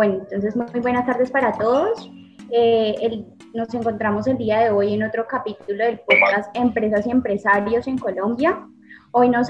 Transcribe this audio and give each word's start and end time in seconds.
Bueno, 0.00 0.14
entonces 0.14 0.56
muy 0.56 0.80
buenas 0.80 1.04
tardes 1.04 1.30
para 1.30 1.52
todos. 1.52 2.10
Eh, 2.50 3.22
nos 3.52 3.74
encontramos 3.74 4.26
el 4.28 4.38
día 4.38 4.60
de 4.60 4.70
hoy 4.70 4.94
en 4.94 5.02
otro 5.02 5.26
capítulo 5.28 5.84
del 5.84 5.98
podcast 5.98 6.56
Empresas 6.56 7.06
y 7.06 7.10
Empresarios 7.10 7.86
en 7.86 7.98
Colombia. 7.98 8.66
Hoy 9.10 9.28
nos, 9.28 9.48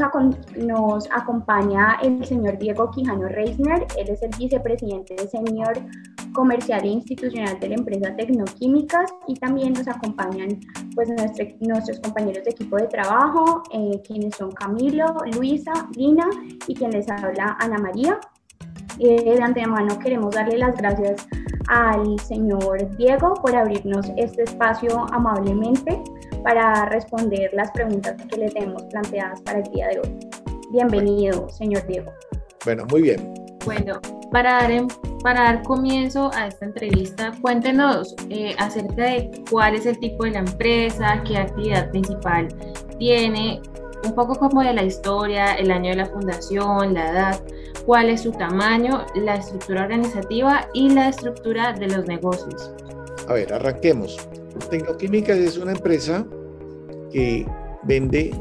nos 0.56 1.08
acompaña 1.12 1.98
el 2.02 2.24
señor 2.24 2.58
Diego 2.58 2.90
Quijano 2.90 3.28
Reisner, 3.28 3.86
él 3.96 4.08
es 4.08 4.24
el 4.24 4.31
vicepresidente 4.36 5.14
de 5.14 5.28
Senior 5.28 5.74
Comercial 6.32 6.82
e 6.82 6.88
Institucional 6.88 7.60
de 7.60 7.69
la 7.69 7.74
empresa 7.76 8.17
Tecnoquímicas 8.17 9.08
y 9.28 9.35
también 9.35 9.74
nos 9.74 9.87
acompañan 9.87 10.58
pues, 10.96 11.10
nuestros 11.60 12.01
compañeros 12.01 12.42
de 12.42 12.51
equipo 12.51 12.76
de 12.76 12.88
trabajo, 12.88 13.62
eh, 13.72 14.03
quienes 14.04 14.35
son 14.35 14.51
Camilo, 14.51 15.14
Luisa, 15.32 15.88
Lina 15.94 16.28
y 16.66 16.74
quien 16.74 16.91
les 16.91 17.09
habla 17.09 17.56
Ana 17.60 17.78
María. 17.78 18.19
Eh, 19.02 19.34
de 19.34 19.42
antemano 19.42 19.98
queremos 19.98 20.34
darle 20.34 20.59
las 20.59 20.77
gracias 20.77 21.27
al 21.68 22.20
señor 22.20 22.95
Diego 22.98 23.32
por 23.32 23.56
abrirnos 23.56 24.12
este 24.18 24.42
espacio 24.42 25.06
amablemente 25.10 26.02
para 26.42 26.84
responder 26.90 27.48
las 27.54 27.70
preguntas 27.70 28.14
que 28.28 28.36
le 28.36 28.50
tenemos 28.50 28.82
planteadas 28.84 29.40
para 29.40 29.60
el 29.60 29.64
día 29.73 29.88
de 29.88 30.00
hoy. 30.00 30.18
Bienvenido, 30.70 31.48
señor 31.48 31.86
Diego. 31.86 32.12
Bueno, 32.66 32.84
muy 32.90 33.00
bien. 33.00 33.32
Bueno, 33.64 34.00
para 34.30 34.52
dar, 34.52 34.70
para 35.23 35.45
dar 35.45 35.62
comienzo 35.62 36.30
a 36.34 36.48
esta 36.48 36.66
entrevista, 36.66 37.32
cuéntenos 37.40 38.14
eh, 38.28 38.54
acerca 38.59 39.04
de 39.04 39.30
cuál 39.51 39.76
es 39.76 39.87
el 39.87 39.98
tipo 39.98 40.24
de 40.24 40.32
la 40.32 40.40
empresa, 40.40 41.23
qué 41.26 41.38
actividad 41.38 41.90
principal 41.90 42.48
tiene, 42.98 43.62
un 44.04 44.14
poco 44.14 44.34
como 44.36 44.62
de 44.62 44.72
la 44.72 44.82
historia, 44.82 45.54
el 45.54 45.70
año 45.70 45.90
de 45.90 45.96
la 45.96 46.06
fundación, 46.06 46.95
la 46.95 47.10
edad, 47.10 47.42
cuál 47.86 48.10
es 48.10 48.23
su 48.23 48.32
tamaño, 48.32 49.04
la 49.14 49.36
estructura 49.36 49.82
organizativa 49.82 50.68
y 50.74 50.90
la 50.90 51.09
estructura 51.09 51.73
de 51.73 51.88
los 51.88 52.06
negocios. 52.06 52.73
A 53.28 53.34
ver, 53.34 53.52
arranquemos. 53.52 54.16
Tecnoquímicas 54.71 55.38
es 55.38 55.56
una 55.56 55.73
empresa 55.73 56.26
que 57.12 57.46
vende 57.84 58.34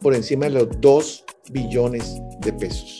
por 0.00 0.14
encima 0.14 0.46
de 0.46 0.52
los 0.52 0.80
2 0.80 1.24
billones 1.50 2.20
de 2.40 2.52
pesos 2.52 2.98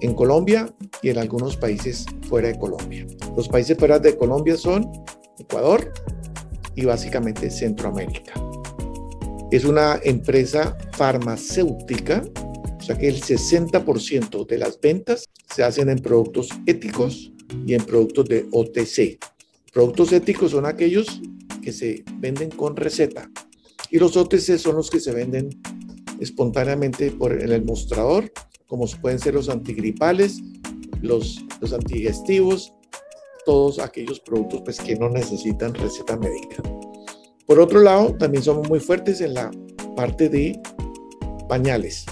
en 0.00 0.14
Colombia 0.14 0.72
y 1.02 1.10
en 1.10 1.18
algunos 1.18 1.56
países 1.56 2.06
fuera 2.28 2.48
de 2.48 2.58
Colombia. 2.58 3.06
Los 3.36 3.48
países 3.48 3.76
fuera 3.76 3.98
de 3.98 4.16
Colombia 4.16 4.56
son 4.56 4.90
Ecuador 5.38 5.92
y 6.74 6.84
básicamente 6.84 7.50
Centroamérica. 7.50 8.47
Es 9.50 9.64
una 9.64 9.98
empresa 10.04 10.76
farmacéutica, 10.92 12.22
o 12.78 12.82
sea 12.82 12.98
que 12.98 13.08
el 13.08 13.20
60% 13.20 14.46
de 14.46 14.58
las 14.58 14.78
ventas 14.80 15.24
se 15.54 15.62
hacen 15.62 15.88
en 15.88 15.98
productos 16.00 16.48
éticos 16.66 17.32
y 17.66 17.74
en 17.74 17.82
productos 17.84 18.26
de 18.26 18.46
OTC. 18.52 19.18
Productos 19.72 20.12
éticos 20.12 20.50
son 20.50 20.66
aquellos 20.66 21.20
que 21.62 21.72
se 21.72 22.04
venden 22.18 22.50
con 22.50 22.76
receta 22.76 23.30
y 23.90 23.98
los 23.98 24.16
OTC 24.16 24.58
son 24.58 24.76
los 24.76 24.90
que 24.90 25.00
se 25.00 25.12
venden 25.12 25.48
espontáneamente 26.20 27.10
por, 27.10 27.32
en 27.32 27.50
el 27.50 27.64
mostrador, 27.64 28.30
como 28.66 28.86
pueden 29.00 29.18
ser 29.18 29.34
los 29.34 29.48
antigripales, 29.48 30.40
los, 31.00 31.42
los 31.60 31.74
todos 33.46 33.78
aquellos 33.78 34.20
productos 34.20 34.60
pues, 34.62 34.78
que 34.78 34.94
no 34.96 35.08
necesitan 35.08 35.72
receta 35.72 36.18
médica. 36.18 36.62
Por 37.48 37.60
otro 37.60 37.80
lado, 37.80 38.14
también 38.18 38.44
somos 38.44 38.68
muy 38.68 38.78
fuertes 38.78 39.22
en 39.22 39.32
la 39.32 39.50
parte 39.96 40.28
de 40.28 40.60
pañales. 41.48 42.04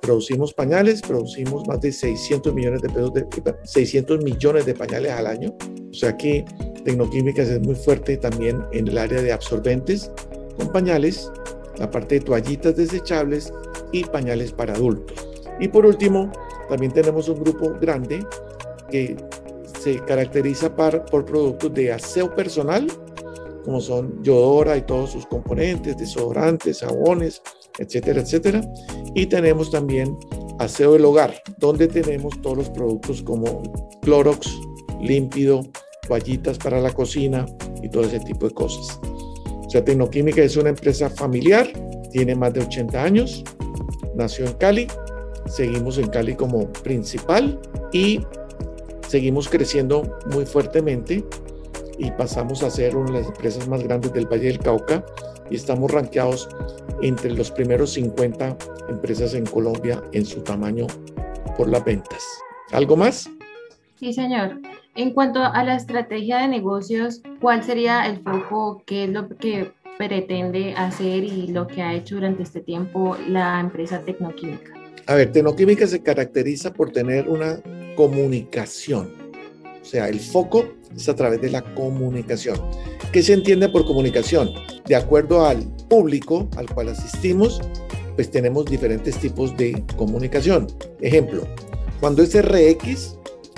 Producimos 0.00 0.52
pañales, 0.52 1.00
producimos 1.00 1.64
más 1.68 1.80
de 1.80 1.92
600 1.92 2.52
millones 2.52 2.82
de 2.82 2.88
pesos 2.88 3.14
de 3.14 3.24
600 3.62 4.24
millones 4.24 4.66
de 4.66 4.74
pañales 4.74 5.12
al 5.12 5.28
año. 5.28 5.54
O 5.90 5.94
sea 5.94 6.16
que 6.16 6.44
Tecnoquímicas 6.84 7.48
es 7.48 7.60
muy 7.60 7.76
fuerte 7.76 8.16
también 8.16 8.60
en 8.72 8.88
el 8.88 8.98
área 8.98 9.22
de 9.22 9.32
absorbentes 9.32 10.10
con 10.56 10.72
pañales, 10.72 11.30
la 11.76 11.88
parte 11.88 12.16
de 12.16 12.22
toallitas 12.22 12.74
desechables 12.74 13.52
y 13.92 14.02
pañales 14.06 14.50
para 14.50 14.74
adultos. 14.74 15.28
Y 15.60 15.68
por 15.68 15.86
último, 15.86 16.32
también 16.68 16.90
tenemos 16.90 17.28
un 17.28 17.44
grupo 17.44 17.76
grande 17.80 18.26
que 18.90 19.16
se 19.80 20.00
caracteriza 20.00 20.74
por 20.74 21.24
productos 21.24 21.72
de 21.74 21.92
aseo 21.92 22.34
personal 22.34 22.88
como 23.68 23.82
son 23.82 24.22
Yodora 24.22 24.78
y 24.78 24.80
todos 24.80 25.10
sus 25.10 25.26
componentes, 25.26 25.94
desodorantes, 25.98 26.80
jabones, 26.80 27.42
etcétera, 27.78 28.22
etcétera. 28.22 28.62
Y 29.14 29.26
tenemos 29.26 29.70
también 29.70 30.16
aseo 30.58 30.94
del 30.94 31.04
hogar, 31.04 31.34
donde 31.58 31.86
tenemos 31.86 32.40
todos 32.40 32.56
los 32.56 32.70
productos 32.70 33.22
como 33.22 33.62
Clorox, 34.00 34.58
límpido, 35.02 35.66
toallitas 36.06 36.56
para 36.56 36.80
la 36.80 36.94
cocina 36.94 37.44
y 37.82 37.90
todo 37.90 38.04
ese 38.04 38.20
tipo 38.20 38.48
de 38.48 38.54
cosas. 38.54 38.98
O 39.44 39.68
sea, 39.68 39.84
Tecnoquímica 39.84 40.42
es 40.42 40.56
una 40.56 40.70
empresa 40.70 41.10
familiar, 41.10 41.70
tiene 42.10 42.34
más 42.34 42.54
de 42.54 42.60
80 42.60 43.02
años, 43.02 43.44
nació 44.14 44.46
en 44.46 44.54
Cali, 44.54 44.86
seguimos 45.46 45.98
en 45.98 46.08
Cali 46.08 46.34
como 46.34 46.72
principal 46.72 47.60
y 47.92 48.22
seguimos 49.06 49.46
creciendo 49.46 50.18
muy 50.32 50.46
fuertemente 50.46 51.22
y 51.98 52.10
pasamos 52.12 52.62
a 52.62 52.70
ser 52.70 52.96
una 52.96 53.12
de 53.12 53.18
las 53.18 53.26
empresas 53.28 53.68
más 53.68 53.82
grandes 53.82 54.12
del 54.12 54.26
Valle 54.26 54.46
del 54.46 54.58
Cauca 54.58 55.04
y 55.50 55.56
estamos 55.56 55.90
rankeados 55.90 56.48
entre 57.02 57.32
los 57.32 57.50
primeros 57.50 57.92
50 57.92 58.56
empresas 58.88 59.34
en 59.34 59.44
Colombia 59.46 60.02
en 60.12 60.24
su 60.24 60.40
tamaño 60.42 60.86
por 61.56 61.68
las 61.68 61.84
ventas. 61.84 62.24
¿Algo 62.72 62.96
más? 62.96 63.28
Sí, 63.96 64.12
señor. 64.12 64.60
En 64.94 65.12
cuanto 65.12 65.40
a 65.40 65.64
la 65.64 65.76
estrategia 65.76 66.38
de 66.38 66.48
negocios, 66.48 67.20
¿cuál 67.40 67.62
sería 67.62 68.06
el 68.06 68.22
foco? 68.22 68.82
¿Qué 68.86 69.04
es 69.04 69.10
lo 69.10 69.28
que 69.28 69.72
pretende 69.96 70.74
hacer 70.74 71.24
y 71.24 71.48
lo 71.48 71.66
que 71.66 71.82
ha 71.82 71.94
hecho 71.94 72.16
durante 72.16 72.44
este 72.44 72.60
tiempo 72.60 73.16
la 73.28 73.60
empresa 73.60 74.00
Tecnoquímica? 74.00 74.72
A 75.06 75.14
ver, 75.14 75.32
Tecnoquímica 75.32 75.86
se 75.86 76.02
caracteriza 76.02 76.72
por 76.72 76.90
tener 76.90 77.28
una 77.28 77.60
comunicación. 77.96 79.17
Sea, 79.88 80.10
el 80.10 80.20
foco 80.20 80.66
es 80.94 81.08
a 81.08 81.16
través 81.16 81.40
de 81.40 81.48
la 81.48 81.62
comunicación. 81.74 82.60
¿Qué 83.10 83.22
se 83.22 83.32
entiende 83.32 83.70
por 83.70 83.86
comunicación? 83.86 84.50
De 84.86 84.94
acuerdo 84.94 85.46
al 85.46 85.64
público 85.88 86.46
al 86.58 86.68
cual 86.68 86.90
asistimos, 86.90 87.58
pues 88.14 88.30
tenemos 88.30 88.66
diferentes 88.66 89.16
tipos 89.16 89.56
de 89.56 89.82
comunicación. 89.96 90.66
Ejemplo, 91.00 91.48
cuando 92.00 92.22
es 92.22 92.34
RX, 92.38 93.16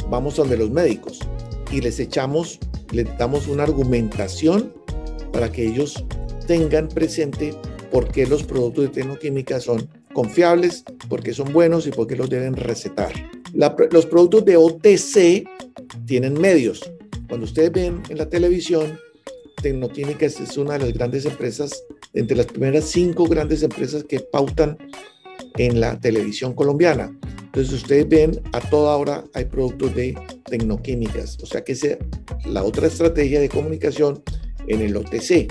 vamos 0.08 0.36
donde 0.36 0.56
los 0.56 0.70
médicos 0.70 1.18
y 1.72 1.80
les 1.80 1.98
echamos, 1.98 2.60
les 2.92 3.06
damos 3.18 3.48
una 3.48 3.64
argumentación 3.64 4.72
para 5.32 5.50
que 5.50 5.66
ellos 5.66 6.04
tengan 6.46 6.86
presente 6.86 7.56
por 7.90 8.06
qué 8.06 8.24
los 8.24 8.44
productos 8.44 8.84
de 8.84 8.90
tecnoquímica 8.90 9.58
son 9.58 9.88
confiables, 10.12 10.84
por 11.08 11.24
qué 11.24 11.34
son 11.34 11.52
buenos 11.52 11.88
y 11.88 11.90
por 11.90 12.06
qué 12.06 12.14
los 12.14 12.30
deben 12.30 12.54
recetar. 12.54 13.12
los 13.52 14.06
productos 14.06 14.44
de 14.44 14.56
OTC 14.56 15.48
tienen 16.06 16.34
medios, 16.40 16.90
cuando 17.28 17.46
ustedes 17.46 17.72
ven 17.72 18.02
en 18.08 18.18
la 18.18 18.28
televisión, 18.28 18.98
Tecnoquímica 19.62 20.26
es 20.26 20.56
una 20.56 20.74
de 20.74 20.80
las 20.80 20.92
grandes 20.92 21.26
empresas, 21.26 21.84
entre 22.14 22.36
las 22.36 22.46
primeras 22.46 22.84
cinco 22.84 23.26
grandes 23.26 23.62
empresas 23.62 24.04
que 24.04 24.20
pautan 24.20 24.78
en 25.56 25.80
la 25.80 26.00
televisión 26.00 26.54
colombiana. 26.54 27.14
Entonces 27.44 27.72
ustedes 27.74 28.08
ven 28.08 28.40
a 28.52 28.60
toda 28.60 28.96
hora 28.96 29.24
hay 29.34 29.44
productos 29.44 29.94
de 29.94 30.16
tecnoquímicas. 30.46 31.38
O 31.42 31.46
sea 31.46 31.62
que 31.62 31.72
es 31.72 31.98
la 32.46 32.64
otra 32.64 32.86
estrategia 32.86 33.40
de 33.40 33.48
comunicación 33.48 34.22
en 34.66 34.80
el 34.80 34.96
OTC 34.96 35.48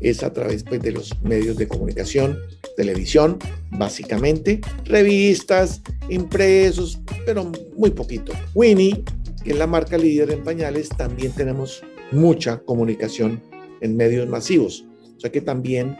es 0.00 0.22
a 0.22 0.32
través 0.32 0.62
pues, 0.62 0.80
de 0.80 0.92
los 0.92 1.20
medios 1.22 1.56
de 1.56 1.66
comunicación, 1.66 2.38
televisión, 2.76 3.38
básicamente, 3.70 4.60
revistas, 4.84 5.80
impresos, 6.08 7.00
pero 7.26 7.50
muy 7.76 7.90
poquito. 7.90 8.32
Winnie 8.54 9.02
que 9.48 9.54
es 9.54 9.58
la 9.58 9.66
marca 9.66 9.96
líder 9.96 10.30
en 10.30 10.44
pañales, 10.44 10.90
también 10.90 11.32
tenemos 11.32 11.82
mucha 12.12 12.58
comunicación 12.58 13.42
en 13.80 13.96
medios 13.96 14.28
masivos. 14.28 14.84
O 15.16 15.20
sea 15.20 15.32
que 15.32 15.40
también 15.40 15.96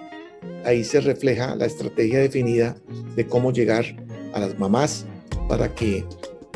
ahí 0.66 0.84
se 0.84 1.00
refleja 1.00 1.56
la 1.56 1.64
estrategia 1.64 2.18
definida 2.18 2.76
de 3.16 3.26
cómo 3.26 3.50
llegar 3.50 3.86
a 4.34 4.40
las 4.40 4.58
mamás 4.58 5.06
para 5.48 5.74
que 5.74 6.04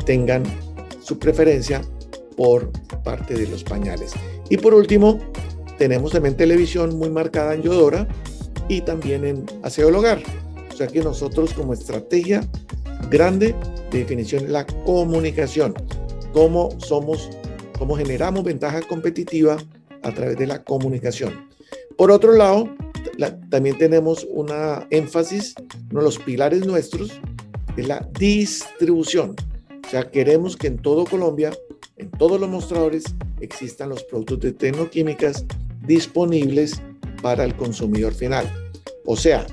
tengan 0.05 0.43
su 1.01 1.17
preferencia 1.17 1.81
por 2.37 2.71
parte 3.03 3.33
de 3.33 3.47
los 3.47 3.63
pañales. 3.63 4.13
Y 4.51 4.57
por 4.57 4.75
último, 4.75 5.17
tenemos 5.79 6.11
también 6.11 6.37
televisión 6.37 6.95
muy 6.95 7.09
marcada 7.09 7.55
en 7.55 7.63
Yodora 7.63 8.07
y 8.67 8.81
también 8.81 9.25
en 9.25 9.45
aseo 9.63 9.87
del 9.87 9.95
hogar. 9.95 10.21
O 10.71 10.75
sea 10.77 10.85
que 10.85 11.01
nosotros 11.01 11.55
como 11.55 11.73
estrategia 11.73 12.47
grande 13.09 13.55
de 13.89 13.97
definición 13.97 14.53
la 14.53 14.67
comunicación 14.67 15.73
cómo 16.33 16.69
somos, 16.79 17.29
cómo 17.77 17.95
generamos 17.95 18.43
ventaja 18.43 18.81
competitiva 18.81 19.57
a 20.01 20.11
través 20.11 20.37
de 20.37 20.47
la 20.47 20.63
comunicación. 20.63 21.47
Por 21.97 22.11
otro 22.11 22.33
lado, 22.33 22.69
también 23.49 23.77
tenemos 23.77 24.27
una 24.29 24.87
énfasis, 24.89 25.55
uno 25.91 25.99
de 25.99 26.05
los 26.05 26.19
pilares 26.19 26.65
nuestros 26.65 27.11
es 27.77 27.87
la 27.87 28.07
distribución. 28.19 29.35
O 29.85 29.89
sea, 29.89 30.09
queremos 30.09 30.57
que 30.57 30.67
en 30.67 30.77
todo 30.77 31.05
Colombia, 31.05 31.51
en 31.97 32.09
todos 32.11 32.39
los 32.39 32.49
mostradores, 32.49 33.03
existan 33.41 33.89
los 33.89 34.03
productos 34.03 34.39
de 34.39 34.53
tecnoquímicas 34.53 35.45
disponibles 35.85 36.81
para 37.21 37.43
el 37.43 37.55
consumidor 37.55 38.13
final. 38.13 38.51
O 39.05 39.15
sea, 39.15 39.45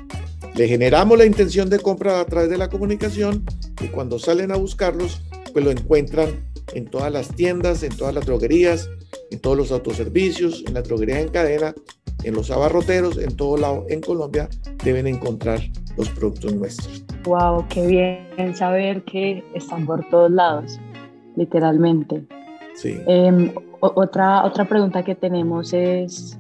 le 0.55 0.69
generamos 0.69 1.19
la 1.19 1.27
intención 1.27 1.69
de 1.69 1.79
compra 1.79 2.21
a 2.21 2.25
través 2.25 2.51
de 2.51 2.59
la 2.59 2.69
comunicación 2.69 3.45
y 3.81 3.89
cuando 3.89 4.19
salen 4.19 4.51
a 4.51 4.57
buscarlos, 4.57 5.21
pues 5.53 5.65
lo 5.65 5.71
encuentran 5.71 6.50
en 6.75 6.87
todas 6.87 7.13
las 7.13 7.29
tiendas, 7.35 7.83
en 7.83 7.97
todas 7.97 8.15
las 8.15 8.27
droguerías, 8.27 8.89
en 9.31 9.41
todos 9.41 9.57
los 9.57 9.73
autoservicios, 9.73 10.65
en 10.67 10.75
la 10.75 10.83
droguería 10.83 11.21
en 11.21 11.29
cadena, 11.29 11.75
en 12.25 12.35
los 12.35 12.51
abarroteros, 12.51 13.19
en 13.19 13.37
todo 13.37 13.57
lado 13.57 13.87
en 13.89 14.01
Colombia 14.01 14.49
deben 14.85 15.07
encontrar 15.07 15.61
los 15.97 16.09
productos 16.11 16.55
nuestros. 16.55 17.05
Wow, 17.25 17.67
qué 17.69 17.87
bien 17.87 18.57
saber 18.57 19.03
que 19.05 19.45
están 19.55 19.87
por 19.87 20.09
todos 20.09 20.31
lados, 20.31 20.79
literalmente. 21.37 22.25
Sí. 22.75 22.99
Em, 23.07 23.53
otra, 23.81 24.45
otra 24.45 24.65
pregunta 24.65 25.03
que 25.03 25.15
tenemos 25.15 25.73
es, 25.73 26.39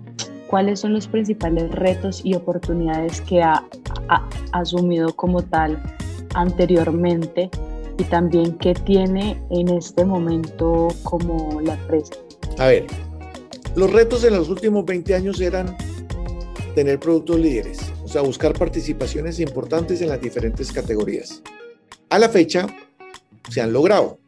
¿cuáles 0.49 0.81
son 0.81 0.94
los 0.94 1.06
principales 1.08 1.70
retos 1.73 2.23
y 2.25 2.34
oportunidades 2.34 3.20
que 3.23 3.43
ha, 3.43 3.64
ha 4.08 4.28
asumido 4.52 5.14
como 5.14 5.43
tal 5.43 5.82
anteriormente 6.34 7.50
y 8.00 8.05
también 8.05 8.56
qué 8.56 8.73
tiene 8.73 9.38
en 9.50 9.69
este 9.69 10.06
momento 10.06 10.88
como 11.02 11.61
la 11.61 11.75
empresa? 11.75 12.14
A 12.56 12.69
ver, 12.69 12.87
los 13.76 13.93
retos 13.93 14.25
en 14.25 14.35
los 14.35 14.49
últimos 14.49 14.87
20 14.87 15.14
años 15.14 15.38
eran 15.41 15.76
tener 16.75 16.99
productos 16.99 17.38
líderes, 17.38 17.79
o 18.02 18.08
sea, 18.08 18.23
buscar 18.23 18.55
participaciones 18.55 19.38
importantes 19.38 20.00
en 20.00 20.08
las 20.08 20.20
diferentes 20.20 20.73
categorías. 20.73 21.43
A 22.08 22.19
la 22.19 22.31
fecha 22.31 22.67
se 23.50 23.61
han 23.61 23.73
logrado. 23.73 24.19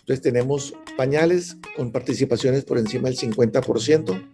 Entonces 0.00 0.22
tenemos 0.22 0.74
pañales 0.96 1.58
con 1.76 1.92
participaciones 1.92 2.64
por 2.64 2.78
encima 2.78 3.10
del 3.10 3.18
50%, 3.18 4.26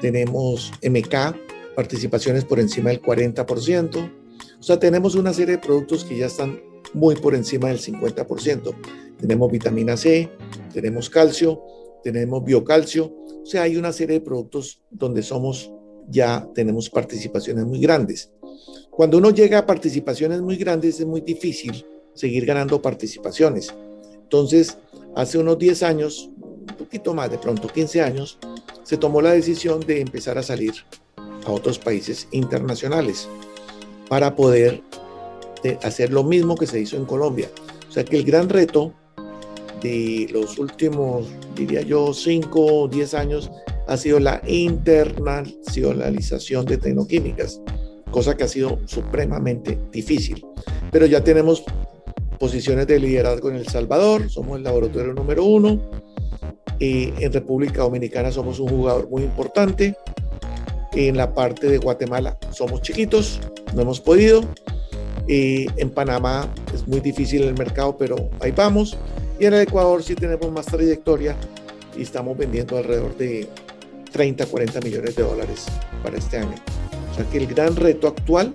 tenemos 0.00 0.72
MK, 0.82 1.74
participaciones 1.76 2.46
por 2.46 2.58
encima 2.58 2.88
del 2.88 3.02
40%, 3.02 4.12
o 4.58 4.62
sea, 4.62 4.80
tenemos 4.80 5.14
una 5.14 5.34
serie 5.34 5.56
de 5.56 5.62
productos 5.62 6.04
que 6.04 6.16
ya 6.16 6.26
están 6.26 6.58
muy 6.94 7.16
por 7.16 7.34
encima 7.34 7.68
del 7.68 7.78
50%. 7.78 8.74
Tenemos 9.18 9.50
vitamina 9.50 9.96
C, 9.96 10.30
tenemos 10.72 11.10
calcio, 11.10 11.62
tenemos 12.02 12.44
biocalcio, 12.44 13.12
o 13.42 13.46
sea, 13.46 13.62
hay 13.62 13.76
una 13.76 13.92
serie 13.92 14.18
de 14.18 14.24
productos 14.24 14.82
donde 14.90 15.22
somos 15.22 15.70
ya 16.08 16.48
tenemos 16.54 16.90
participaciones 16.90 17.64
muy 17.64 17.80
grandes. 17.80 18.30
Cuando 18.90 19.18
uno 19.18 19.30
llega 19.30 19.58
a 19.58 19.66
participaciones 19.66 20.40
muy 20.40 20.56
grandes 20.56 21.00
es 21.00 21.06
muy 21.06 21.20
difícil 21.20 21.84
seguir 22.14 22.46
ganando 22.46 22.80
participaciones. 22.80 23.74
Entonces, 24.22 24.78
hace 25.14 25.38
unos 25.38 25.58
10 25.58 25.82
años, 25.82 26.30
un 26.38 26.76
poquito 26.78 27.14
más 27.14 27.30
de 27.30 27.38
pronto, 27.38 27.68
15 27.68 28.00
años, 28.02 28.38
se 28.82 28.96
tomó 28.96 29.20
la 29.20 29.32
decisión 29.32 29.80
de 29.80 30.00
empezar 30.00 30.38
a 30.38 30.42
salir 30.42 30.74
a 31.44 31.50
otros 31.50 31.78
países 31.78 32.28
internacionales 32.30 33.28
para 34.08 34.36
poder 34.36 34.82
hacer 35.82 36.12
lo 36.12 36.24
mismo 36.24 36.56
que 36.56 36.66
se 36.66 36.80
hizo 36.80 36.96
en 36.96 37.04
Colombia. 37.04 37.48
O 37.88 37.92
sea 37.92 38.04
que 38.04 38.16
el 38.16 38.24
gran 38.24 38.48
reto 38.48 38.92
de 39.82 40.28
los 40.32 40.58
últimos, 40.58 41.26
diría 41.54 41.82
yo, 41.82 42.14
5 42.14 42.60
o 42.60 42.88
10 42.88 43.14
años 43.14 43.50
ha 43.86 43.96
sido 43.96 44.18
la 44.18 44.42
internacionalización 44.46 46.64
de 46.64 46.78
tecnoquímicas, 46.78 47.60
cosa 48.10 48.36
que 48.36 48.44
ha 48.44 48.48
sido 48.48 48.78
supremamente 48.86 49.78
difícil. 49.92 50.44
Pero 50.90 51.06
ya 51.06 51.22
tenemos 51.22 51.64
posiciones 52.38 52.86
de 52.86 52.98
liderazgo 52.98 53.50
en 53.50 53.56
El 53.56 53.68
Salvador, 53.68 54.30
somos 54.30 54.56
el 54.56 54.64
laboratorio 54.64 55.12
número 55.12 55.44
uno, 55.44 55.80
y 56.78 57.12
en 57.22 57.32
República 57.32 57.82
Dominicana 57.82 58.32
somos 58.32 58.58
un 58.58 58.68
jugador 58.68 59.08
muy 59.08 59.22
importante, 59.22 59.94
en 60.92 61.16
la 61.16 61.34
parte 61.34 61.68
de 61.68 61.78
Guatemala 61.78 62.38
somos 62.52 62.82
chiquitos, 62.82 63.40
no 63.74 63.82
hemos 63.82 64.00
podido, 64.00 64.42
y 65.26 65.66
en 65.80 65.90
Panamá 65.90 66.48
es 66.74 66.86
muy 66.86 67.00
difícil 67.00 67.42
el 67.44 67.54
mercado, 67.54 67.96
pero 67.96 68.30
ahí 68.40 68.52
vamos, 68.52 68.96
y 69.38 69.46
en 69.46 69.54
el 69.54 69.62
Ecuador 69.62 70.02
sí 70.02 70.14
tenemos 70.14 70.50
más 70.52 70.66
trayectoria 70.66 71.36
y 71.96 72.02
estamos 72.02 72.36
vendiendo 72.36 72.76
alrededor 72.76 73.16
de 73.16 73.48
30, 74.12 74.46
40 74.46 74.80
millones 74.80 75.16
de 75.16 75.22
dólares 75.22 75.66
para 76.02 76.16
este 76.16 76.38
año. 76.38 76.54
O 77.10 77.14
sea 77.14 77.24
que 77.30 77.38
el 77.38 77.46
gran 77.46 77.74
reto 77.76 78.08
actual 78.08 78.54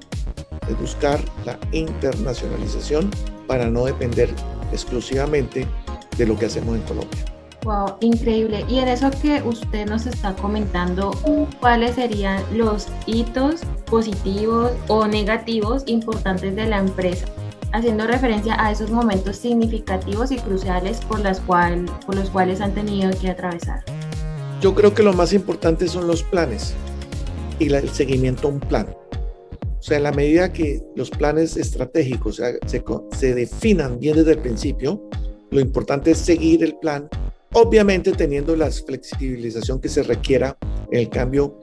es 0.70 0.80
buscar 0.80 1.20
la 1.46 1.58
internacionalización 1.72 3.10
para 3.48 3.70
no 3.70 3.86
depender 3.86 4.30
exclusivamente 4.72 5.66
de 6.18 6.26
lo 6.26 6.38
que 6.38 6.46
hacemos 6.46 6.76
en 6.76 6.82
Colombia. 6.84 7.39
Wow, 7.64 7.98
increíble. 8.00 8.66
Y 8.70 8.80
en 8.80 8.88
eso 8.88 9.12
que 9.22 9.42
usted 9.44 9.86
nos 9.86 10.06
está 10.06 10.34
comentando, 10.36 11.12
¿cuáles 11.60 11.96
serían 11.96 12.42
los 12.58 12.88
hitos 13.06 13.62
positivos 13.86 14.72
o 14.88 15.08
negativos 15.08 15.84
importantes 15.86 16.56
de 16.56 16.68
la 16.68 16.78
empresa? 16.80 17.26
Haciendo 17.74 18.08
referencia 18.08 18.56
a 18.64 18.72
esos 18.72 18.92
momentos 18.92 19.36
significativos 19.36 20.32
y 20.32 20.38
cruciales 20.38 21.02
por, 21.02 21.20
las 21.20 21.42
cual, 21.42 21.86
por 22.06 22.16
los 22.16 22.30
cuales 22.30 22.62
han 22.62 22.74
tenido 22.74 23.12
que 23.20 23.30
atravesar. 23.30 23.84
Yo 24.62 24.74
creo 24.74 24.94
que 24.94 25.04
lo 25.04 25.14
más 25.14 25.34
importante 25.34 25.88
son 25.88 26.08
los 26.08 26.24
planes 26.24 26.74
y 27.60 27.72
el 27.72 27.90
seguimiento 27.90 28.48
a 28.48 28.52
un 28.52 28.60
plan. 28.60 28.88
O 29.62 29.82
sea, 29.82 29.98
en 29.98 30.04
la 30.04 30.12
medida 30.12 30.52
que 30.52 30.82
los 30.96 31.10
planes 31.10 31.58
estratégicos 31.58 32.42
se, 32.66 32.84
se 33.12 33.34
definan 33.34 34.00
bien 34.00 34.16
desde 34.16 34.32
el 34.32 34.40
principio, 34.40 35.02
lo 35.52 35.60
importante 35.60 36.12
es 36.12 36.18
seguir 36.18 36.64
el 36.64 36.76
plan, 36.78 37.10
obviamente 37.54 38.12
teniendo 38.12 38.56
la 38.56 38.72
flexibilización 38.72 39.80
que 39.80 39.90
se 39.90 40.04
requiera 40.04 40.58
en 40.92 41.00
el 41.00 41.10
cambio 41.10 41.60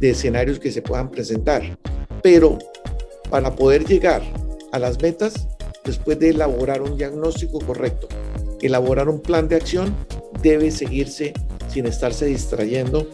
de 0.00 0.10
escenarios 0.10 0.58
que 0.58 0.72
se 0.72 0.82
puedan 0.82 1.10
presentar. 1.10 1.78
Pero 2.22 2.58
para 3.30 3.54
poder 3.54 3.84
llegar 3.84 4.22
a 4.72 4.78
las 4.78 5.00
metas, 5.00 5.48
después 5.84 6.18
de 6.18 6.30
elaborar 6.30 6.82
un 6.82 6.96
diagnóstico 6.96 7.60
correcto, 7.60 8.08
elaborar 8.60 9.08
un 9.08 9.20
plan 9.20 9.48
de 9.48 9.56
acción, 9.56 9.94
debe 10.42 10.70
seguirse 10.70 11.32
sin 11.68 11.86
estarse 11.86 12.26
distrayendo, 12.26 13.08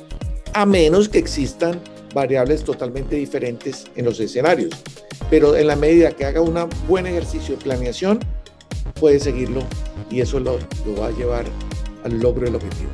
a 0.55 0.67
menos 0.67 1.09
que 1.09 1.19
existan 1.19 1.81
variables 2.15 2.65
totalmente 2.65 3.17
diferentes 3.17 3.85
en 3.97 4.05
los 4.05 4.19
escenarios. 4.19 4.73
Pero 5.31 5.57
en 5.57 5.67
la 5.67 5.77
medida 5.77 6.13
que 6.13 6.25
haga 6.25 6.41
un 6.41 6.57
buen 6.89 7.07
ejercicio 7.07 7.57
de 7.57 7.63
planeación, 7.63 8.19
puede 8.99 9.21
seguirlo 9.21 9.63
y 10.11 10.21
eso 10.21 10.41
lo, 10.41 10.59
va 10.99 11.09
a 11.09 11.11
llevar 11.13 11.45
al 12.05 12.19
logro 12.21 12.45
del 12.45 12.57
objetivo. 12.57 12.91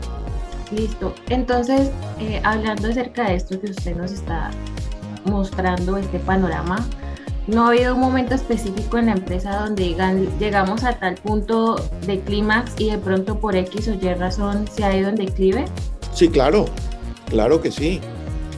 Listo. 0.71 1.15
Entonces, 1.29 1.91
eh, 2.21 2.41
hablando 2.45 2.89
acerca 2.89 3.29
de 3.29 3.37
esto 3.37 3.61
que 3.61 3.71
usted 3.71 3.97
nos 3.97 4.13
está 4.13 4.51
mostrando, 5.25 5.97
este 5.97 6.19
panorama, 6.19 6.87
¿no 7.47 7.65
ha 7.65 7.69
habido 7.69 7.95
un 7.95 8.01
momento 8.01 8.35
específico 8.35 8.99
en 8.99 9.07
la 9.07 9.13
empresa 9.13 9.57
donde 9.57 9.95
llegamos 10.39 10.85
a 10.85 10.99
tal 10.99 11.15
punto 11.17 11.77
de 12.07 12.21
clímax 12.21 12.75
y 12.79 12.91
de 12.91 12.99
pronto 12.99 13.39
por 13.39 13.57
X 13.57 13.89
o 13.89 13.95
Y 13.95 14.15
razón 14.15 14.67
se 14.69 14.85
ha 14.85 14.97
ido 14.97 15.09
en 15.09 15.17
declive? 15.17 15.65
Sí, 16.13 16.29
claro, 16.29 16.67
claro 17.29 17.61
que 17.61 17.71
sí. 17.71 18.01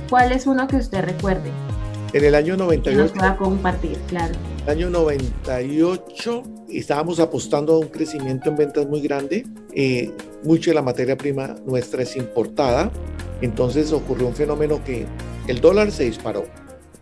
¿Cuál 0.08 0.32
es 0.32 0.46
uno 0.46 0.68
que 0.68 0.76
usted 0.76 1.04
recuerde? 1.04 1.50
En 2.12 2.24
el 2.24 2.34
año 2.34 2.56
98. 2.56 3.02
nos 3.02 3.12
pueda 3.12 3.36
compartir, 3.36 3.98
claro. 4.06 4.34
En 4.62 4.64
el 4.64 4.70
año 4.70 4.90
98 4.90 6.42
estábamos 6.68 7.20
apostando 7.20 7.74
a 7.74 7.78
un 7.78 7.88
crecimiento 7.88 8.50
en 8.50 8.56
ventas 8.56 8.86
muy 8.86 9.00
grande. 9.00 9.44
Eh, 9.74 10.12
mucho 10.46 10.70
de 10.70 10.74
la 10.74 10.82
materia 10.82 11.16
prima 11.18 11.56
nuestra 11.66 12.02
es 12.02 12.16
importada. 12.16 12.90
Entonces 13.42 13.92
ocurrió 13.92 14.26
un 14.26 14.34
fenómeno 14.34 14.82
que 14.84 15.06
el 15.48 15.60
dólar 15.60 15.90
se 15.92 16.04
disparó. 16.04 16.46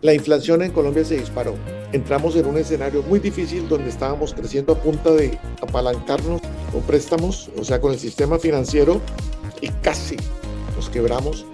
La 0.01 0.13
inflación 0.13 0.61
en 0.61 0.71
Colombia 0.71 1.05
se 1.05 1.17
disparó. 1.17 1.55
Entramos 1.91 2.35
en 2.35 2.45
un 2.45 2.57
escenario 2.57 3.01
muy 3.03 3.19
difícil 3.19 3.67
donde 3.69 3.89
estábamos 3.89 4.33
creciendo 4.33 4.73
a 4.73 4.77
punta 4.77 5.11
de 5.11 5.37
apalancarnos 5.61 6.41
con 6.71 6.81
préstamos, 6.81 7.49
o 7.57 7.63
sea, 7.63 7.79
con 7.79 7.93
el 7.93 7.99
sistema 7.99 8.37
financiero, 8.37 8.99
y 9.61 9.69
casi 9.81 10.17
nos 10.75 10.89
quebramos 10.89 11.45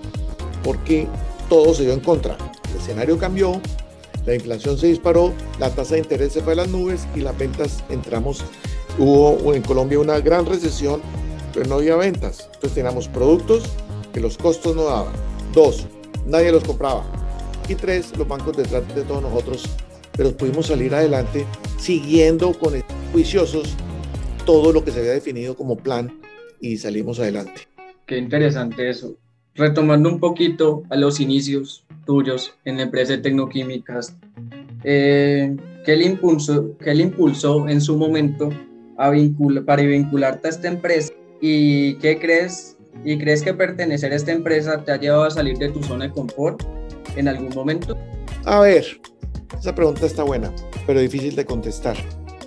porque 0.63 1.07
todo 1.47 1.73
se 1.73 1.83
dio 1.83 1.93
en 1.93 1.99
contra. 1.99 2.35
El 2.71 2.81
escenario 2.81 3.17
cambió, 3.17 3.61
la 4.25 4.33
inflación 4.33 4.77
se 4.77 4.87
disparó, 4.87 5.31
la 5.59 5.69
tasa 5.69 5.93
de 5.93 6.01
interés 6.01 6.33
se 6.33 6.41
fue 6.41 6.53
a 6.53 6.57
las 6.57 6.69
nubes 6.69 7.07
y 7.15 7.21
las 7.21 7.37
ventas 7.37 7.83
entramos. 7.89 8.43
Hubo 8.97 9.53
en 9.53 9.61
Colombia 9.61 9.99
una 9.99 10.19
gran 10.19 10.45
recesión, 10.45 11.01
pero 11.53 11.67
no 11.67 11.75
había 11.75 11.95
ventas. 11.95 12.49
Entonces 12.53 12.73
teníamos 12.73 13.07
productos 13.07 13.63
que 14.13 14.19
los 14.19 14.37
costos 14.37 14.75
no 14.75 14.83
daban. 14.83 15.13
Dos, 15.53 15.87
nadie 16.25 16.51
los 16.51 16.63
compraba. 16.63 17.05
Y 17.67 17.75
tres, 17.75 18.15
los 18.17 18.27
bancos 18.27 18.57
detrás 18.57 18.83
de 18.95 19.03
todos 19.03 19.21
nosotros, 19.21 19.63
pero 20.17 20.35
pudimos 20.35 20.67
salir 20.67 20.93
adelante 20.93 21.45
siguiendo 21.77 22.53
con 22.53 22.73
juiciosos 23.11 23.75
todo 24.45 24.73
lo 24.73 24.83
que 24.83 24.91
se 24.91 24.99
había 24.99 25.11
definido 25.11 25.55
como 25.55 25.77
plan 25.77 26.19
y 26.59 26.77
salimos 26.77 27.19
adelante. 27.19 27.67
Qué 28.05 28.17
interesante 28.17 28.89
eso 28.89 29.15
retomando 29.55 30.09
un 30.09 30.19
poquito 30.19 30.83
a 30.89 30.95
los 30.95 31.19
inicios 31.19 31.85
tuyos 32.05 32.53
en 32.65 32.77
la 32.77 32.83
empresa 32.83 33.13
de 33.13 33.19
Tecnoquímicas, 33.19 34.15
eh, 34.83 35.55
¿qué, 35.85 35.95
le 35.95 36.05
impulsó, 36.05 36.77
¿qué 36.77 36.93
le 36.93 37.03
impulsó 37.03 37.67
en 37.67 37.81
su 37.81 37.97
momento 37.97 38.49
a 38.97 39.11
para 39.65 39.83
vincularte 39.83 40.47
a 40.47 40.51
esta 40.51 40.67
empresa? 40.67 41.13
¿Y 41.41 41.95
qué 41.95 42.19
crees? 42.19 42.77
¿Y 43.03 43.17
crees 43.17 43.41
que 43.41 43.53
pertenecer 43.53 44.13
a 44.13 44.15
esta 44.15 44.31
empresa 44.31 44.83
te 44.83 44.91
ha 44.91 44.97
llevado 44.97 45.23
a 45.23 45.31
salir 45.31 45.57
de 45.57 45.69
tu 45.69 45.81
zona 45.81 46.05
de 46.05 46.11
confort 46.11 46.61
en 47.15 47.27
algún 47.27 47.49
momento? 47.49 47.97
A 48.45 48.59
ver, 48.59 48.85
esa 49.59 49.73
pregunta 49.73 50.05
está 50.05 50.23
buena, 50.23 50.53
pero 50.85 50.99
difícil 50.99 51.35
de 51.35 51.43
contestar. 51.43 51.97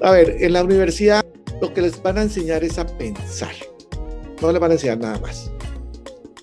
A 0.00 0.12
ver, 0.12 0.36
en 0.40 0.52
la 0.52 0.62
universidad 0.62 1.24
lo 1.60 1.74
que 1.74 1.82
les 1.82 2.00
van 2.02 2.18
a 2.18 2.22
enseñar 2.22 2.62
es 2.62 2.78
a 2.78 2.86
pensar. 2.86 3.54
No 4.40 4.52
les 4.52 4.60
van 4.60 4.70
a 4.70 4.74
enseñar 4.74 4.98
nada 4.98 5.18
más. 5.18 5.50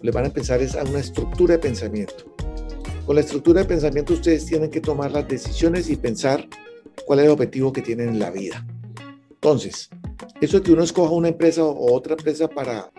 Les 0.01 0.13
van 0.13 0.25
a 0.25 0.29
pensar 0.29 0.61
es 0.61 0.75
a 0.75 0.83
una 0.83 0.99
estructura 0.99 1.53
de 1.53 1.59
pensamiento. 1.59 2.35
Con 3.05 3.15
la 3.15 3.21
estructura 3.21 3.61
de 3.61 3.67
pensamiento 3.67 4.13
ustedes 4.13 4.45
tienen 4.45 4.69
que 4.69 4.81
tomar 4.81 5.11
las 5.11 5.27
decisiones 5.27 5.89
y 5.89 5.95
pensar 5.95 6.47
cuál 7.05 7.19
es 7.19 7.25
el 7.25 7.31
objetivo 7.31 7.71
que 7.71 7.81
tienen 7.81 8.09
en 8.09 8.19
la 8.19 8.29
vida. 8.29 8.65
Entonces, 9.29 9.89
eso 10.41 10.61
que 10.61 10.71
uno 10.71 10.83
escoja 10.83 11.13
una 11.13 11.29
empresa 11.29 11.63
o 11.63 11.93
otra 11.93 12.13
empresa 12.13 12.47
para 12.47 12.91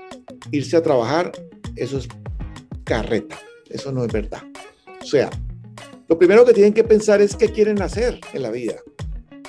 irse 0.50 0.76
a 0.76 0.82
trabajar, 0.82 1.32
eso 1.76 1.98
es 1.98 2.08
carreta, 2.84 3.38
eso 3.68 3.92
no 3.92 4.04
es 4.04 4.12
verdad. 4.12 4.42
O 5.00 5.04
sea, 5.04 5.28
lo 6.08 6.18
primero 6.18 6.44
que 6.44 6.52
tienen 6.52 6.72
que 6.72 6.84
pensar 6.84 7.20
es 7.20 7.34
qué 7.34 7.48
quieren 7.48 7.82
hacer 7.82 8.20
en 8.32 8.42
la 8.42 8.50
vida, 8.50 8.76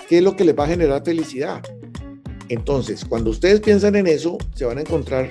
qué 0.09 0.17
es 0.17 0.23
lo 0.23 0.35
que 0.35 0.43
les 0.43 0.57
va 0.57 0.63
a 0.63 0.67
generar 0.67 1.03
felicidad. 1.05 1.61
Entonces, 2.49 3.05
cuando 3.05 3.29
ustedes 3.29 3.61
piensan 3.61 3.95
en 3.95 4.07
eso, 4.07 4.37
se 4.55 4.65
van 4.65 4.79
a 4.79 4.81
encontrar 4.81 5.29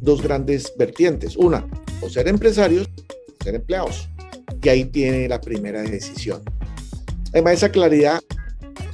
dos 0.00 0.22
grandes 0.22 0.72
vertientes. 0.76 1.36
Una, 1.36 1.66
o 2.00 2.08
ser 2.08 2.28
empresarios, 2.28 2.88
o 3.40 3.44
ser 3.44 3.54
empleados. 3.54 4.08
Y 4.62 4.68
ahí 4.68 4.84
tiene 4.84 5.28
la 5.28 5.40
primera 5.40 5.82
decisión. 5.82 6.42
Además, 7.32 7.54
esa 7.54 7.70
claridad, 7.70 8.20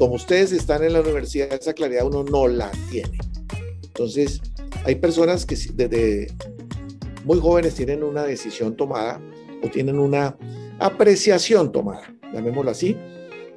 como 0.00 0.14
ustedes 0.14 0.50
están 0.52 0.82
en 0.82 0.94
la 0.94 1.02
universidad, 1.02 1.52
esa 1.52 1.74
claridad 1.74 2.06
uno 2.06 2.24
no 2.24 2.48
la 2.48 2.70
tiene. 2.90 3.18
Entonces, 3.82 4.40
hay 4.86 4.94
personas 4.94 5.44
que 5.44 5.56
desde 5.74 6.28
muy 7.26 7.38
jóvenes 7.38 7.74
tienen 7.74 8.02
una 8.02 8.22
decisión 8.22 8.74
tomada 8.76 9.20
o 9.62 9.68
tienen 9.68 9.98
una 9.98 10.38
apreciación 10.78 11.70
tomada, 11.70 12.14
llamémoslo 12.32 12.70
así. 12.70 12.96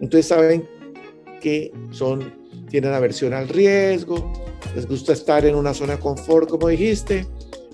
Entonces 0.02 0.28
saben 0.28 0.68
que 1.40 1.72
son, 1.92 2.34
tienen 2.70 2.92
aversión 2.92 3.32
al 3.34 3.48
riesgo, 3.48 4.34
les 4.76 4.86
gusta 4.86 5.14
estar 5.14 5.46
en 5.46 5.56
una 5.56 5.74
zona 5.74 5.94
de 5.94 6.02
confort, 6.02 6.50
como 6.50 6.68
dijiste. 6.68 7.26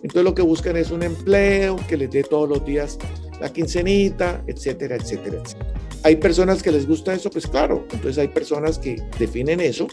Entonces 0.03 0.23
lo 0.23 0.35
que 0.35 0.43
buscan 0.43 0.77
es 0.77 0.91
un 0.91 1.01
empleo 1.01 1.75
que 1.87 1.97
les 1.97 2.11
dé 2.11 2.21
todos 2.21 2.47
los 2.47 2.63
días 2.63 2.99
la 3.39 3.51
quincenita, 3.51 4.43
etcétera, 4.47 4.95
etcétera, 4.95 5.41
etcétera. 5.41 5.79
Hay 6.03 6.15
personas 6.15 6.63
que 6.63 6.71
les 6.71 6.87
gusta 6.87 7.13
eso, 7.13 7.29
pues 7.29 7.47
claro. 7.47 7.85
Entonces 7.91 8.17
hay 8.17 8.29
personas 8.29 8.79
que 8.79 9.01
definen 9.17 9.59
eso 9.59 9.87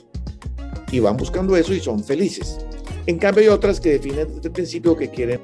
y 0.93 1.01
van 1.01 1.17
buscando 1.17 1.57
eso 1.57 1.75
y 1.75 1.81
son 1.81 2.03
felices. 2.03 2.59
En 3.07 3.19
cambio 3.19 3.43
hay 3.43 3.49
otras 3.49 3.81
que 3.81 3.91
definen 3.91 4.29
desde 4.29 4.49
el 4.49 4.53
principio 4.53 4.97
que 4.97 5.11
quieren 5.11 5.41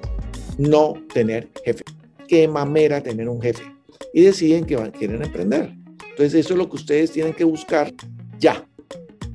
no 0.58 0.94
tener 1.12 1.48
jefe. 1.64 1.84
Qué 2.28 2.46
mamera 2.48 3.02
tener 3.02 3.28
un 3.28 3.40
jefe. 3.40 3.62
Y 4.14 4.22
deciden 4.22 4.64
que 4.64 4.76
van, 4.76 4.90
quieren 4.90 5.22
emprender. 5.22 5.72
Entonces 6.10 6.34
eso 6.34 6.54
es 6.54 6.58
lo 6.58 6.68
que 6.68 6.76
ustedes 6.76 7.10
tienen 7.10 7.32
que 7.32 7.44
buscar 7.44 7.92
ya. 8.38 8.66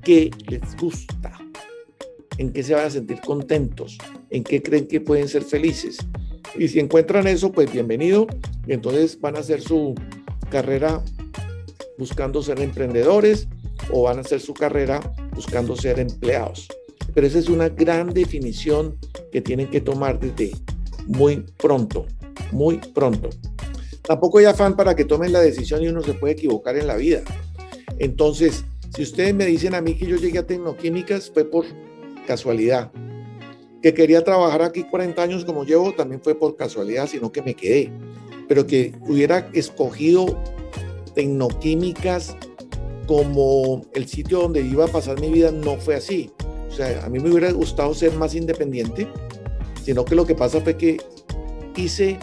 ¿Qué 0.03 0.31
les 0.47 0.75
gusta? 0.77 1.37
¿En 2.37 2.53
qué 2.53 2.63
se 2.63 2.73
van 2.73 2.85
a 2.85 2.89
sentir 2.89 3.19
contentos? 3.21 3.97
¿En 4.29 4.43
qué 4.43 4.61
creen 4.61 4.87
que 4.87 5.01
pueden 5.01 5.27
ser 5.27 5.43
felices? 5.43 5.97
Y 6.55 6.67
si 6.67 6.79
encuentran 6.79 7.27
eso, 7.27 7.51
pues 7.51 7.71
bienvenido. 7.71 8.27
Y 8.65 8.73
entonces 8.73 9.19
van 9.19 9.35
a 9.35 9.39
hacer 9.39 9.61
su 9.61 9.95
carrera 10.49 11.03
buscando 11.97 12.41
ser 12.41 12.59
emprendedores 12.61 13.47
o 13.91 14.03
van 14.03 14.17
a 14.17 14.21
hacer 14.21 14.39
su 14.39 14.53
carrera 14.53 14.99
buscando 15.33 15.75
ser 15.75 15.99
empleados. 15.99 16.67
Pero 17.13 17.27
esa 17.27 17.39
es 17.39 17.49
una 17.49 17.69
gran 17.69 18.13
definición 18.13 18.97
que 19.31 19.41
tienen 19.41 19.69
que 19.69 19.81
tomar 19.81 20.19
desde 20.19 20.51
muy 21.07 21.45
pronto, 21.57 22.05
muy 22.51 22.77
pronto. 22.93 23.29
Tampoco 24.03 24.37
hay 24.37 24.45
afán 24.45 24.75
para 24.75 24.95
que 24.95 25.05
tomen 25.05 25.33
la 25.33 25.41
decisión 25.41 25.83
y 25.83 25.87
uno 25.87 26.01
se 26.01 26.13
puede 26.13 26.33
equivocar 26.33 26.77
en 26.77 26.87
la 26.87 26.95
vida. 26.95 27.21
Entonces, 27.99 28.63
si 28.95 29.03
ustedes 29.03 29.33
me 29.33 29.45
dicen 29.45 29.75
a 29.75 29.81
mí 29.81 29.95
que 29.95 30.05
yo 30.05 30.15
llegué 30.15 30.39
a 30.39 30.47
Tecnoquímicas, 30.47 31.29
fue 31.31 31.45
por 31.45 31.65
casualidad. 32.25 32.91
Que 33.81 33.93
quería 33.93 34.23
trabajar 34.23 34.61
aquí 34.61 34.83
40 34.83 35.21
años 35.21 35.45
como 35.45 35.63
llevo, 35.63 35.93
también 35.93 36.21
fue 36.21 36.35
por 36.35 36.55
casualidad, 36.55 37.07
sino 37.07 37.31
que 37.31 37.41
me 37.41 37.53
quedé. 37.53 37.91
Pero 38.47 38.65
que 38.65 38.93
hubiera 39.01 39.49
escogido 39.53 40.41
Tecnoquímicas 41.13 42.35
como 43.07 43.85
el 43.93 44.07
sitio 44.07 44.39
donde 44.39 44.61
iba 44.61 44.85
a 44.85 44.87
pasar 44.87 45.19
mi 45.19 45.31
vida, 45.31 45.51
no 45.51 45.77
fue 45.77 45.95
así. 45.95 46.31
O 46.69 46.71
sea, 46.71 47.05
a 47.05 47.09
mí 47.09 47.19
me 47.19 47.29
hubiera 47.29 47.51
gustado 47.51 47.93
ser 47.93 48.13
más 48.13 48.35
independiente, 48.35 49.07
sino 49.83 50.05
que 50.05 50.15
lo 50.15 50.25
que 50.25 50.35
pasa 50.35 50.61
fue 50.61 50.77
que 50.77 50.97
hice 51.75 52.19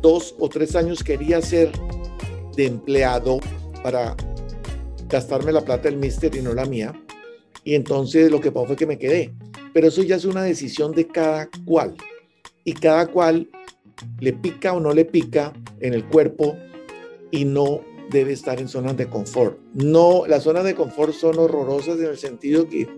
dos 0.00 0.34
o 0.38 0.48
tres 0.48 0.74
años 0.74 1.04
quería 1.04 1.40
ser 1.40 1.70
de 2.56 2.66
empleado 2.66 3.38
para 3.82 4.16
gastarme 5.08 5.52
la 5.52 5.60
plata 5.60 5.84
del 5.88 5.98
mister 5.98 6.34
y 6.34 6.42
no 6.42 6.54
la 6.54 6.64
mía. 6.64 6.92
Y 7.62 7.74
entonces 7.74 8.30
lo 8.30 8.40
que 8.40 8.50
pasó 8.50 8.66
fue 8.66 8.76
que 8.76 8.86
me 8.86 8.98
quedé. 8.98 9.34
Pero 9.74 9.88
eso 9.88 10.02
ya 10.02 10.16
es 10.16 10.24
una 10.24 10.42
decisión 10.42 10.92
de 10.92 11.06
cada 11.06 11.50
cual. 11.66 11.94
Y 12.64 12.72
cada 12.72 13.06
cual 13.08 13.50
le 14.20 14.32
pica 14.32 14.72
o 14.72 14.80
no 14.80 14.94
le 14.94 15.04
pica 15.04 15.52
en 15.80 15.92
el 15.92 16.06
cuerpo 16.06 16.56
y 17.30 17.44
no 17.44 17.82
debe 18.10 18.32
estar 18.32 18.58
en 18.58 18.68
zonas 18.68 18.96
de 18.96 19.06
confort. 19.06 19.58
No, 19.74 20.24
las 20.26 20.44
zonas 20.44 20.64
de 20.64 20.74
confort 20.74 21.12
son 21.12 21.38
horrorosas 21.38 21.98
en 21.98 22.06
el 22.06 22.16
sentido 22.16 22.66
que 22.66 22.88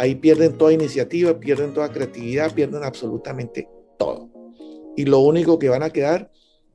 Ahí 0.00 0.14
pierden 0.14 0.56
toda 0.56 0.72
iniciativa, 0.72 1.38
pierden 1.38 1.74
toda 1.74 1.92
creatividad, 1.92 2.54
pierden 2.54 2.82
absolutamente 2.84 3.68
todo. 3.98 4.30
Y 4.96 5.04
lo 5.04 5.18
único 5.18 5.58
que 5.58 5.68
van 5.68 5.82
a 5.82 5.90
quedar 5.90 6.30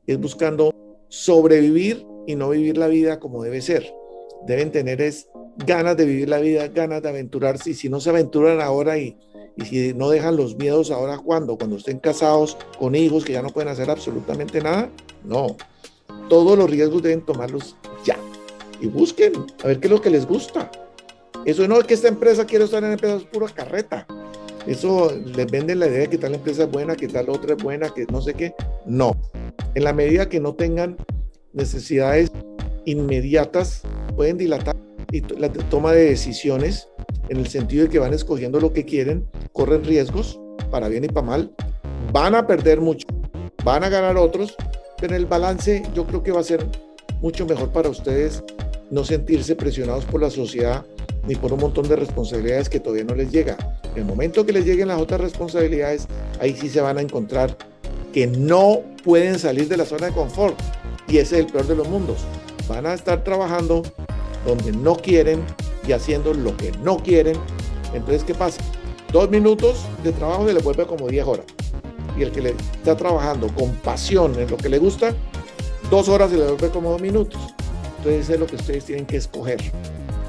es 0.06 0.20
buscando 0.20 0.70
sobrevivir 1.08 2.06
y 2.28 2.36
no 2.36 2.50
vivir 2.50 2.78
la 2.78 2.88
vida 2.88 3.20
como 3.20 3.42
debe 3.42 3.62
ser. 3.62 3.92
Deben 4.46 4.72
tener 4.72 5.02
es 5.02 5.28
ganas 5.66 5.98
de 5.98 6.06
vivir 6.06 6.30
la 6.30 6.38
vida, 6.38 6.68
ganas 6.68 7.02
de 7.02 7.10
aventurarse. 7.10 7.72
Y 7.72 7.74
si 7.74 7.90
no 7.90 8.00
se 8.00 8.12
aventuran 8.12 8.62
ahora 8.62 9.00
y, 9.00 9.18
y 9.58 9.66
si 9.66 9.94
no 9.94 10.10
dejan 10.10 10.36
los 10.36 10.56
miedos 10.58 10.92
ahora, 10.92 11.18
¿cuándo? 11.18 11.58
Cuando 11.58 11.78
estén 11.78 12.00
casados 12.00 12.58
con 12.78 12.96
hijos 12.96 13.24
que 13.24 13.34
ya 13.34 13.42
no 13.42 13.50
pueden 13.50 13.70
hacer 13.70 13.90
absolutamente 13.90 14.62
nada. 14.62 14.90
No. 15.24 15.56
Todos 16.30 16.58
los 16.58 16.70
riesgos 16.70 17.02
deben 17.02 17.22
tomarlos 17.22 17.76
ya. 18.04 18.18
Y 18.82 18.88
busquen 18.88 19.34
a 19.64 19.68
ver 19.68 19.80
qué 19.80 19.88
es 19.88 19.92
lo 19.92 20.02
que 20.02 20.10
les 20.10 20.26
gusta. 20.26 20.70
Eso 21.46 21.68
no 21.68 21.80
es 21.80 21.86
que 21.86 21.94
esta 21.94 22.08
empresa 22.08 22.46
quiere 22.46 22.66
estar 22.66 22.84
en 22.84 22.94
empresas 22.94 23.24
pura 23.24 23.48
carreta. 23.48 24.06
Eso 24.68 25.12
les 25.26 25.50
venden 25.50 25.80
la 25.80 25.88
idea 25.88 26.00
de 26.00 26.08
que 26.10 26.18
tal 26.18 26.34
empresa 26.34 26.64
es 26.64 26.72
buena, 26.72 26.96
que 26.96 27.08
tal 27.08 27.30
otra 27.30 27.56
es 27.56 27.64
buena, 27.64 27.90
que 27.90 28.06
no 28.12 28.22
sé 28.22 28.34
qué. 28.34 28.54
No. 28.86 29.16
En 29.76 29.84
la 29.84 29.94
medida 29.94 30.28
que 30.28 30.40
no 30.40 30.56
tengan 30.56 30.98
necesidades 31.54 32.32
inmediatas, 32.86 33.84
pueden 34.16 34.38
dilatar 34.38 34.76
la 35.38 35.50
toma 35.50 35.94
de 35.94 36.06
decisiones 36.06 36.90
en 37.30 37.38
el 37.38 37.48
sentido 37.48 37.84
de 37.84 37.90
que 37.90 38.00
van 38.00 38.14
escogiendo 38.14 38.60
lo 38.60 38.74
que 38.74 38.86
quieren, 38.86 39.28
corren 39.52 39.84
riesgos, 39.84 40.40
para 40.72 40.88
bien 40.88 41.04
y 41.04 41.08
para 41.08 41.26
mal, 41.26 41.52
van 42.12 42.36
a 42.36 42.48
perder 42.48 42.82
mucho, 42.82 43.08
van 43.64 43.84
a 43.84 43.90
ganar 43.90 44.18
otros, 44.18 44.56
pero 45.00 45.16
el 45.16 45.26
balance 45.26 45.84
yo 45.94 46.06
creo 46.06 46.24
que 46.24 46.32
va 46.32 46.40
a 46.40 46.44
ser 46.44 46.66
mucho 47.22 47.46
mejor 47.46 47.72
para 47.72 47.90
ustedes 47.90 48.44
no 48.92 49.04
sentirse 49.04 49.56
presionados 49.56 50.06
por 50.06 50.22
la 50.22 50.30
sociedad 50.30 50.86
ni 51.28 51.36
por 51.36 51.52
un 51.54 51.60
montón 51.60 51.88
de 51.88 51.96
responsabilidades 51.96 52.70
que 52.70 52.80
todavía 52.80 53.04
no 53.04 53.16
les 53.16 53.32
llega. 53.32 53.58
El 53.96 54.06
momento 54.06 54.46
que 54.46 54.54
les 54.54 54.66
lleguen 54.66 54.90
las 54.90 55.02
otras 55.02 55.22
responsabilidades, 55.22 56.08
ahí 56.40 56.56
sí 56.56 56.70
se 56.70 56.82
van 56.82 56.98
a 56.98 57.02
encontrar 57.02 57.58
que 58.14 58.28
no 58.28 58.82
pueden 59.04 59.40
salir 59.40 59.68
de 59.68 59.78
la 59.78 59.86
zona 59.86 60.08
de 60.08 60.12
confort. 60.14 60.58
Y 61.08 61.18
ese 61.18 61.40
es 61.40 61.46
el 61.46 61.52
peor 61.52 61.68
de 61.68 61.76
los 61.76 61.88
mundos. 61.88 62.18
Van 62.68 62.86
a 62.86 62.94
estar 62.94 63.24
trabajando 63.24 63.84
donde 64.46 64.72
no 64.72 64.96
quieren 64.96 65.44
y 65.88 65.92
haciendo 65.92 66.34
lo 66.34 66.56
que 66.58 66.72
no 66.84 66.98
quieren. 66.98 67.38
Entonces, 67.94 68.24
¿qué 68.24 68.34
pasa? 68.34 68.62
Dos 69.12 69.30
minutos 69.30 69.86
de 70.04 70.12
trabajo 70.12 70.48
se 70.48 70.54
le 70.54 70.60
vuelve 70.60 70.86
como 70.86 71.08
10 71.08 71.26
horas. 71.26 71.46
Y 72.18 72.24
el 72.24 72.32
que 72.32 72.42
le 72.42 72.50
está 72.50 72.96
trabajando 72.96 73.48
con 73.50 73.72
pasión 73.76 74.38
en 74.40 74.50
lo 74.50 74.58
que 74.58 74.70
le 74.70 74.78
gusta, 74.78 75.14
dos 75.90 76.10
horas 76.10 76.32
se 76.32 76.38
le 76.38 76.46
vuelve 76.46 76.70
como 76.70 76.92
dos 76.92 77.02
minutos. 77.02 77.40
Entonces, 77.98 78.30
es 78.30 78.40
lo 78.40 78.48
que 78.48 78.56
ustedes 78.56 78.86
tienen 78.86 79.06
que 79.06 79.18
escoger 79.18 79.60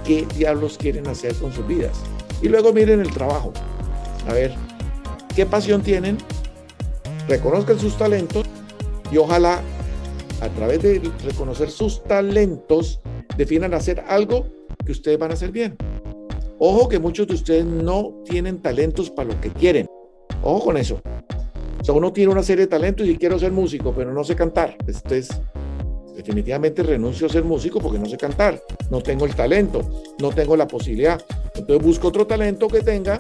qué 0.05 0.27
diablos 0.37 0.79
quieren 0.79 1.07
hacer 1.09 1.35
con 1.35 1.53
sus 1.53 1.67
vidas. 1.67 1.99
Y 2.43 2.49
luego 2.49 2.73
miren 2.73 3.01
el 3.01 3.11
trabajo. 3.11 3.53
A 4.29 4.33
ver, 4.33 4.55
¿qué 5.35 5.47
pasión 5.47 5.83
tienen? 5.83 6.19
Reconozcan 7.29 7.79
sus 7.79 7.97
talentos 7.97 8.47
y 9.11 9.17
ojalá 9.17 9.63
a 10.41 10.49
través 10.51 10.83
de 10.83 11.11
reconocer 11.25 11.71
sus 11.71 12.03
talentos 12.05 13.01
definan 13.37 13.75
hacer 13.75 14.05
algo 14.09 14.47
que 14.85 14.93
ustedes 14.93 15.19
van 15.19 15.31
a 15.31 15.35
hacer 15.35 15.51
bien. 15.51 15.77
Ojo 16.59 16.89
que 16.89 16.99
muchos 16.99 17.27
de 17.27 17.35
ustedes 17.35 17.65
no 17.65 18.23
tienen 18.25 18.61
talentos 18.61 19.11
para 19.11 19.29
lo 19.31 19.41
que 19.41 19.51
quieren. 19.51 19.87
Ojo 20.43 20.65
con 20.65 20.77
eso. 20.77 21.01
O 21.81 21.85
sea, 21.85 21.95
uno 21.95 22.13
tiene 22.13 22.33
una 22.33 22.43
serie 22.43 22.65
de 22.65 22.71
talentos 22.71 23.07
y 23.07 23.17
quiero 23.17 23.39
ser 23.39 23.53
músico, 23.53 23.93
pero 23.95 24.13
no 24.13 24.25
sé 24.25 24.35
cantar. 24.35 24.77
Entonces, 24.81 25.29
definitivamente 26.17 26.83
renuncio 26.83 27.27
a 27.27 27.31
ser 27.31 27.45
músico 27.45 27.79
porque 27.79 27.99
no 27.99 28.07
sé 28.07 28.17
cantar, 28.17 28.63
no 28.91 29.03
tengo 29.03 29.27
el 29.27 29.35
talento, 29.35 29.83
no 30.19 30.31
tengo 30.31 30.57
la 30.57 30.67
posibilidad. 30.67 31.23
Entonces 31.55 31.87
busco 31.87 32.09
otro 32.09 32.27
talento 32.27 32.69
que 32.69 32.81
tenga 32.81 33.19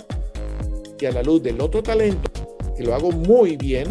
y 0.98 1.04
a 1.04 1.12
la 1.12 1.22
luz 1.22 1.42
del 1.42 1.60
otro 1.60 1.82
talento, 1.82 2.30
que 2.74 2.82
lo 2.82 2.94
hago 2.94 3.12
muy 3.12 3.58
bien, 3.58 3.86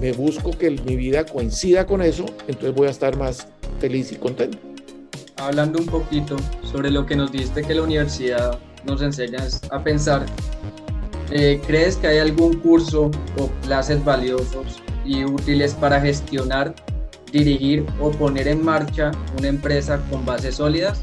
me 0.00 0.12
busco 0.12 0.52
que 0.52 0.70
mi 0.70 0.96
vida 0.96 1.26
coincida 1.26 1.86
con 1.86 2.00
eso, 2.00 2.24
entonces 2.48 2.74
voy 2.74 2.88
a 2.88 2.90
estar 2.90 3.16
más 3.18 3.46
feliz 3.78 4.10
y 4.10 4.16
contento. 4.16 4.56
Hablando 5.36 5.80
un 5.80 5.86
poquito 5.86 6.36
sobre 6.62 6.90
lo 6.90 7.06
que 7.06 7.16
nos 7.16 7.32
diste 7.32 7.62
que 7.62 7.74
la 7.74 7.82
universidad 7.82 8.58
nos 8.84 9.02
enseña 9.02 9.40
a 9.70 9.82
pensar, 9.82 10.26
eh, 11.30 11.60
¿crees 11.66 11.96
que 11.96 12.06
hay 12.06 12.18
algún 12.18 12.54
curso 12.60 13.10
o 13.38 13.50
clases 13.62 14.04
valiosos 14.04 14.80
y 15.04 15.24
útiles 15.24 15.74
para 15.74 16.00
gestionar 16.00 16.74
dirigir 17.32 17.84
o 18.00 18.12
poner 18.12 18.46
en 18.46 18.64
marcha 18.64 19.10
una 19.36 19.48
empresa 19.48 20.00
con 20.08 20.24
bases 20.24 20.56
sólidas? 20.56 21.02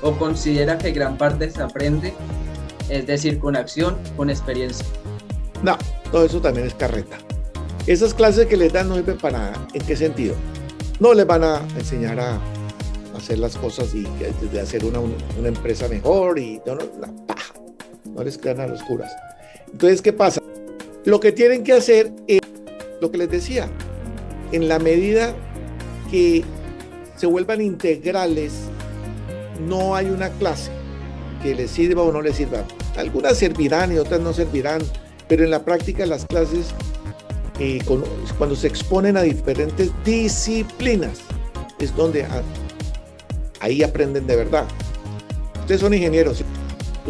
¿O 0.00 0.12
considera 0.12 0.78
que 0.78 0.92
gran 0.92 1.18
parte 1.18 1.50
se 1.50 1.62
aprende, 1.62 2.14
es 2.88 3.06
decir, 3.06 3.38
con 3.38 3.56
acción, 3.56 3.98
con 4.16 4.30
experiencia? 4.30 4.86
No, 5.62 5.76
todo 6.10 6.24
eso 6.24 6.40
también 6.40 6.66
es 6.66 6.74
carreta. 6.74 7.18
Esas 7.86 8.14
clases 8.14 8.46
que 8.46 8.56
les 8.56 8.72
dan 8.72 8.88
no 8.88 8.96
sirven 8.96 9.18
para 9.18 9.38
nada. 9.38 9.66
¿En 9.74 9.82
qué 9.82 9.96
sentido? 9.96 10.34
No 10.98 11.12
les 11.12 11.26
van 11.26 11.44
a 11.44 11.60
enseñar 11.76 12.18
a 12.18 12.40
hacer 13.16 13.38
las 13.38 13.56
cosas 13.56 13.94
y 13.94 14.06
de 14.52 14.60
hacer 14.60 14.84
una, 14.84 15.00
una 15.00 15.48
empresa 15.48 15.88
mejor 15.88 16.38
y 16.38 16.60
no, 16.66 18.22
les 18.22 18.38
crean 18.38 18.60
a 18.60 18.66
los 18.66 18.82
curas. 18.82 19.12
Entonces, 19.70 20.02
¿qué 20.02 20.12
pasa? 20.12 20.40
Lo 21.04 21.20
que 21.20 21.32
tienen 21.32 21.64
que 21.64 21.72
hacer 21.72 22.12
es 22.26 22.40
lo 23.00 23.10
que 23.10 23.18
les 23.18 23.30
decía, 23.30 23.68
en 24.52 24.68
la 24.68 24.78
medida 24.78 25.34
que 26.10 26.44
se 27.16 27.26
vuelvan 27.26 27.60
integrales, 27.60 28.52
no 29.60 29.94
hay 29.96 30.06
una 30.06 30.30
clase 30.30 30.70
que 31.42 31.54
les 31.54 31.70
sirva 31.70 32.02
o 32.02 32.12
no 32.12 32.22
les 32.22 32.36
sirva. 32.36 32.64
Algunas 32.96 33.38
servirán 33.38 33.92
y 33.92 33.98
otras 33.98 34.20
no 34.20 34.32
servirán, 34.32 34.82
pero 35.28 35.44
en 35.44 35.50
la 35.50 35.64
práctica 35.64 36.06
las 36.06 36.24
clases, 36.26 36.68
eh, 37.58 37.80
cuando 38.38 38.56
se 38.56 38.66
exponen 38.66 39.16
a 39.16 39.22
diferentes 39.22 39.90
disciplinas, 40.04 41.18
es 41.78 41.94
donde 41.94 42.26
ahí 43.60 43.82
aprenden 43.82 44.26
de 44.26 44.36
verdad. 44.36 44.64
Ustedes 45.60 45.80
son 45.80 45.94
ingenieros. 45.94 46.44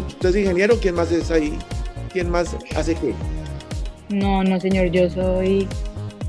Usted 0.07 0.29
es 0.29 0.35
ingeniero, 0.35 0.77
¿quién 0.79 0.95
más 0.95 1.11
es 1.11 1.31
ahí? 1.31 1.57
¿Quién 2.11 2.29
más 2.29 2.55
hace 2.75 2.95
qué? 2.95 3.13
No, 4.09 4.43
no, 4.43 4.59
señor, 4.59 4.87
yo 4.87 5.09
soy 5.09 5.67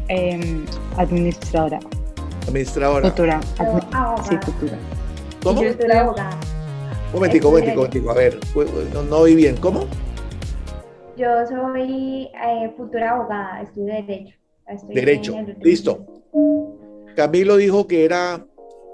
em, 0.08 0.64
administradora. 0.96 1.78
Administradora. 2.46 3.08
Futura. 3.10 3.40
sí, 4.28 4.36
futura. 4.44 4.78
¿Cómo? 5.42 5.62
Yo 5.62 5.72
soy 5.74 5.90
abogada. 5.90 6.38
Un 7.08 7.14
momentico, 7.14 7.48
un 7.48 7.54
momentico, 7.54 7.80
un 7.80 7.86
momentico. 7.86 8.10
A 8.10 8.14
ver, 8.14 8.38
no, 8.92 9.02
no 9.02 9.16
oí 9.18 9.34
bien. 9.34 9.56
¿Cómo? 9.56 9.86
Yo 11.16 11.26
soy 11.48 12.30
eh, 12.32 12.72
futura 12.76 13.12
abogada, 13.12 13.62
estudio 13.62 13.94
Derecho. 13.94 14.34
derecho, 14.88 15.34
listo. 15.62 16.06
Camilo 17.16 17.56
dijo 17.56 17.86
que 17.86 18.04
era 18.04 18.44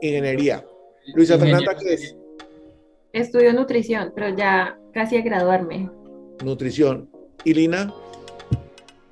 ingeniería. 0.01 0.65
Luisa 1.13 1.39
Fernanda, 1.39 1.77
¿qué 1.77 1.95
es? 1.95 2.17
Estudio 3.13 3.53
nutrición, 3.53 4.13
pero 4.15 4.35
ya 4.37 4.79
casi 4.93 5.17
a 5.17 5.23
graduarme. 5.23 5.91
Nutrición. 6.43 7.09
¿Y 7.45 7.55
Lina? 7.55 7.93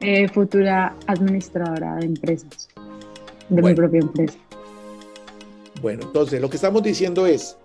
Eh, 0.01 0.27
futura 0.29 0.97
administradora 1.07 1.97
de 1.97 2.07
empresas 2.07 2.69
de 3.49 3.63
mi 3.63 3.75
propia 3.75 4.01
empresa. 4.01 4.39
Bueno, 5.81 6.05
entonces 6.07 6.41
lo 6.41 6.49
que 6.49 6.57
estamos 6.57 6.83
diciendo 6.83 7.27
es, 7.27 7.57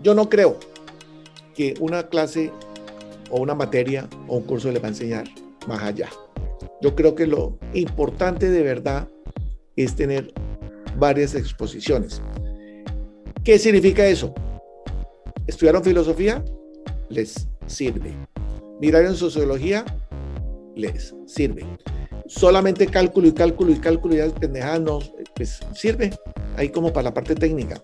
yo 0.00 0.14
no 0.14 0.28
creo 0.28 0.58
que 1.54 1.74
una 1.80 2.08
clase 2.08 2.50
o 3.30 3.40
una 3.40 3.54
materia 3.54 4.08
o 4.26 4.38
un 4.38 4.44
curso 4.44 4.72
le 4.72 4.78
va 4.78 4.86
a 4.86 4.90
enseñar 4.90 5.24
más 5.68 5.82
allá. 5.82 6.08
Yo 6.80 6.96
creo 6.96 7.14
que 7.14 7.26
lo 7.26 7.58
importante 7.74 8.48
de 8.48 8.62
verdad 8.62 9.08
es 9.76 9.94
tener 9.94 10.32
varias 10.98 11.34
exposiciones. 11.34 12.20
¿Qué 13.44 13.58
significa 13.58 14.06
eso? 14.06 14.34
¿Estudiaron 15.46 15.82
filosofía? 15.82 16.44
Les 17.08 17.48
sirve. 17.66 18.14
¿Miraron 18.80 19.16
sociología? 19.16 19.84
Les 20.76 21.14
sirve 21.26 21.66
solamente 22.26 22.86
cálculo 22.86 23.28
y 23.28 23.32
cálculo 23.32 23.72
y 23.72 23.76
cálculo 23.76 24.14
y 24.14 24.18
ya 24.18 24.28
pendejada 24.28 24.78
no, 24.78 25.00
pues 25.34 25.60
sirve 25.74 26.10
ahí 26.56 26.68
como 26.70 26.92
para 26.92 27.04
la 27.04 27.14
parte 27.14 27.34
técnica. 27.34 27.80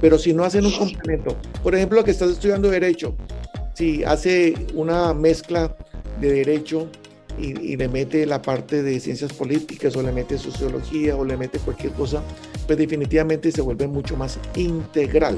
Pero 0.00 0.18
si 0.18 0.32
no 0.32 0.44
hacen 0.44 0.64
un 0.64 0.72
complemento, 0.72 1.36
por 1.62 1.74
ejemplo, 1.74 1.98
lo 1.98 2.04
que 2.04 2.10
estás 2.10 2.30
estudiando 2.30 2.70
Derecho, 2.70 3.14
si 3.74 4.02
hace 4.04 4.54
una 4.74 5.12
mezcla 5.12 5.76
de 6.20 6.32
Derecho 6.32 6.88
y, 7.38 7.76
le 7.76 7.88
mete 7.88 8.26
la 8.26 8.42
parte 8.42 8.82
de 8.82 8.98
ciencias 9.00 9.32
políticas 9.32 9.96
o 9.96 10.02
le 10.02 10.12
mete 10.12 10.38
sociología 10.38 11.16
o 11.16 11.24
le 11.24 11.36
mete 11.36 11.58
cualquier 11.58 11.92
cosa, 11.92 12.22
pues 12.70 12.78
definitivamente 12.78 13.50
se 13.50 13.62
vuelve 13.62 13.88
mucho 13.88 14.16
más 14.16 14.38
integral. 14.54 15.36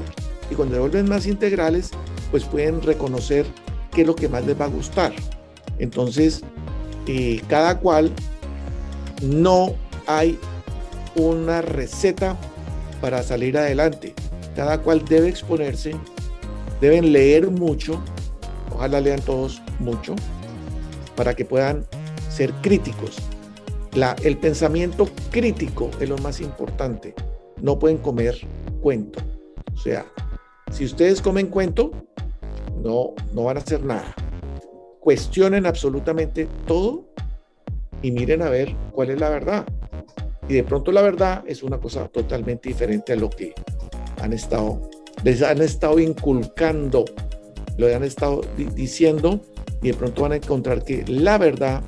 Y 0.51 0.53
cuando 0.53 0.75
se 0.75 0.81
vuelven 0.81 1.09
más 1.09 1.25
integrales, 1.25 1.89
pues 2.29 2.43
pueden 2.43 2.79
reconocer 2.83 3.43
qué 3.89 4.01
es 4.01 4.07
lo 4.07 4.13
que 4.13 4.29
más 4.29 4.45
les 4.45 4.61
va 4.61 4.65
a 4.65 4.67
gustar. 4.67 5.13
Entonces, 5.79 6.43
eh, 7.07 7.41
cada 7.47 7.79
cual 7.79 8.11
no 9.23 9.73
hay 10.05 10.37
una 11.15 11.63
receta 11.63 12.37
para 13.01 13.23
salir 13.23 13.57
adelante. 13.57 14.13
Cada 14.55 14.77
cual 14.83 15.03
debe 15.03 15.27
exponerse, 15.27 15.95
deben 16.81 17.13
leer 17.13 17.49
mucho, 17.49 17.99
ojalá 18.75 19.01
lean 19.01 19.21
todos 19.21 19.59
mucho, 19.79 20.13
para 21.15 21.33
que 21.33 21.45
puedan 21.45 21.83
ser 22.29 22.53
críticos. 22.61 23.17
La, 23.95 24.15
el 24.23 24.37
pensamiento 24.37 25.07
crítico 25.31 25.91
es 25.99 26.09
lo 26.09 26.17
más 26.17 26.41
importante. 26.41 27.13
No 27.61 27.77
pueden 27.77 27.97
comer 27.97 28.35
cuento. 28.81 29.19
O 29.73 29.77
sea, 29.77 30.05
si 30.71 30.85
ustedes 30.85 31.21
comen 31.21 31.47
cuento, 31.47 31.91
no, 32.83 33.13
no 33.33 33.43
van 33.43 33.57
a 33.57 33.59
hacer 33.59 33.83
nada. 33.83 34.15
Cuestionen 34.99 35.65
absolutamente 35.65 36.47
todo 36.65 37.05
y 38.01 38.11
miren 38.11 38.41
a 38.41 38.49
ver 38.49 38.75
cuál 38.91 39.11
es 39.11 39.19
la 39.19 39.29
verdad. 39.29 39.65
Y 40.47 40.55
de 40.55 40.63
pronto 40.63 40.91
la 40.91 41.01
verdad 41.01 41.43
es 41.47 41.63
una 41.63 41.79
cosa 41.79 42.07
totalmente 42.09 42.69
diferente 42.69 43.13
a 43.13 43.15
lo 43.15 43.29
que 43.29 43.53
han 44.21 44.33
estado, 44.33 44.81
les 45.23 45.41
han 45.41 45.61
estado 45.61 45.99
inculcando, 45.99 47.05
lo 47.77 47.87
han 47.87 48.03
estado 48.03 48.41
diciendo 48.75 49.41
y 49.81 49.89
de 49.89 49.93
pronto 49.93 50.23
van 50.23 50.33
a 50.33 50.35
encontrar 50.35 50.83
que 50.83 51.03
la 51.07 51.37
verdad 51.37 51.81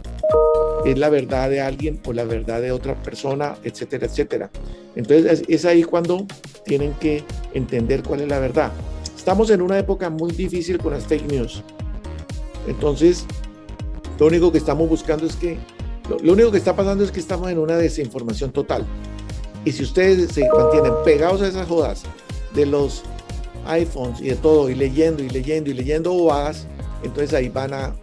es 0.86 0.98
la 1.00 1.10
verdad 1.10 1.50
de 1.50 1.62
alguien 1.62 2.00
o 2.06 2.14
la 2.14 2.24
verdad 2.24 2.62
de 2.62 2.72
otra 2.72 2.96
persona, 3.02 3.56
etcétera, 3.64 4.06
etcétera. 4.06 4.52
Entonces 4.96 5.44
es 5.48 5.66
ahí 5.66 5.84
cuando 5.84 6.26
tienen 6.64 6.94
que 6.94 7.24
entender 7.54 8.04
cuál 8.04 8.22
es 8.22 8.28
la 8.28 8.40
verdad. 8.40 8.72
Estamos 9.18 9.50
en 9.50 9.62
una 9.62 9.80
época 9.80 10.10
muy 10.10 10.32
difícil 10.32 10.78
con 10.78 10.94
las 10.94 11.06
fake 11.06 11.26
news. 11.26 11.64
Entonces, 12.68 13.26
lo 14.20 14.28
único 14.28 14.52
que 14.52 14.60
estamos 14.60 14.88
buscando 14.88 15.26
es 15.26 15.36
que 15.36 15.58
lo, 16.10 16.34
único 16.34 16.52
que 16.52 16.60
está 16.60 16.76
pasando 16.76 17.04
es 17.04 17.12
que 17.12 17.20
estamos 17.20 17.50
en 17.50 17.58
una 17.58 17.76
desinformación 17.78 18.52
total. 18.52 18.86
Y 19.66 19.72
si 19.72 19.84
ustedes 19.84 20.32
se 20.32 20.48
mantienen 20.50 20.94
pegados 21.04 21.42
a 21.42 21.48
esas 21.48 21.68
jodas 21.68 22.04
de 22.54 22.68
los 22.68 23.02
iPhones 23.66 24.22
y 24.22 24.30
de 24.30 24.36
todo, 24.36 24.70
y 24.70 24.76
leyendo 24.76 25.24
y 25.24 25.30
leyendo 25.30 25.72
y 25.72 25.74
leyendo 25.74 26.14
bobadas, 26.14 26.68
entonces 27.04 27.34
ahí 27.34 27.50
van 27.50 27.74
a 27.74 27.96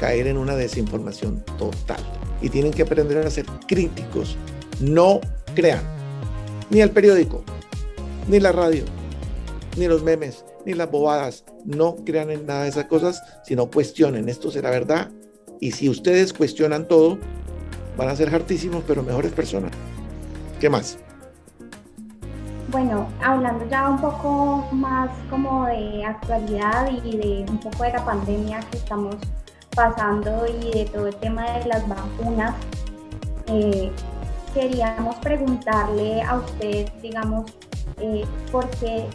caer 0.00 0.26
en 0.26 0.36
una 0.36 0.56
desinformación 0.56 1.44
total. 1.58 2.00
Y 2.40 2.48
tienen 2.48 2.72
que 2.72 2.82
aprender 2.82 3.18
a 3.18 3.30
ser 3.30 3.46
críticos. 3.66 4.36
No 4.80 5.20
crean 5.54 5.82
ni 6.70 6.80
el 6.80 6.90
periódico, 6.90 7.42
ni 8.28 8.40
la 8.40 8.52
radio, 8.52 8.84
ni 9.76 9.86
los 9.88 10.02
memes, 10.02 10.44
ni 10.64 10.74
las 10.74 10.90
bobadas. 10.90 11.44
No 11.64 11.96
crean 12.04 12.30
en 12.30 12.46
nada 12.46 12.64
de 12.64 12.68
esas 12.68 12.84
cosas, 12.84 13.22
sino 13.44 13.70
cuestionen. 13.70 14.28
Esto 14.28 14.50
será 14.50 14.70
verdad. 14.70 15.10
Y 15.60 15.72
si 15.72 15.88
ustedes 15.88 16.32
cuestionan 16.32 16.86
todo, 16.86 17.18
van 17.96 18.08
a 18.08 18.16
ser 18.16 18.32
hartísimos, 18.34 18.84
pero 18.86 19.02
mejores 19.02 19.32
personas. 19.32 19.72
¿Qué 20.60 20.68
más? 20.68 20.98
Bueno, 22.70 23.08
hablando 23.22 23.66
ya 23.70 23.88
un 23.88 24.00
poco 24.00 24.68
más 24.72 25.10
como 25.30 25.66
de 25.66 26.04
actualidad 26.04 26.90
y 27.02 27.16
de 27.16 27.46
un 27.48 27.58
poco 27.58 27.84
de 27.84 27.92
la 27.92 28.04
pandemia 28.04 28.60
que 28.70 28.76
estamos 28.76 29.16
pasando 29.78 30.44
y 30.48 30.72
de 30.72 30.86
todo 30.86 31.06
el 31.06 31.14
tema 31.14 31.48
de 31.52 31.66
las 31.66 31.88
vacunas, 31.88 32.52
eh, 33.46 33.92
queríamos 34.52 35.14
preguntarle 35.16 36.20
a 36.20 36.38
usted, 36.38 36.90
digamos, 37.00 37.48
eh, 38.00 38.24
por 38.50 38.68
qué 38.70 39.06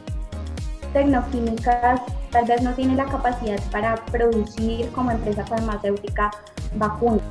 Tecnoquímicas 0.93 1.99
tal 2.32 2.45
vez 2.45 2.62
no 2.62 2.73
tiene 2.76 2.95
la 2.95 3.06
capacidad 3.06 3.60
para 3.71 3.95
producir 4.06 4.88
como 4.91 5.12
empresa 5.12 5.45
farmacéutica 5.45 6.32
vacunas. 6.76 7.26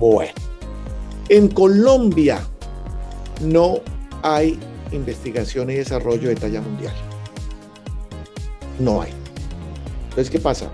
Bueno, 0.00 0.32
en 1.28 1.46
Colombia 1.46 2.40
no 3.40 3.76
hay 4.22 4.58
investigación 4.90 5.70
y 5.70 5.74
desarrollo 5.74 6.28
de 6.28 6.34
talla 6.34 6.60
mundial. 6.60 6.94
No 8.80 9.00
hay. 9.00 9.12
Entonces, 10.08 10.28
¿qué 10.28 10.40
pasa? 10.40 10.72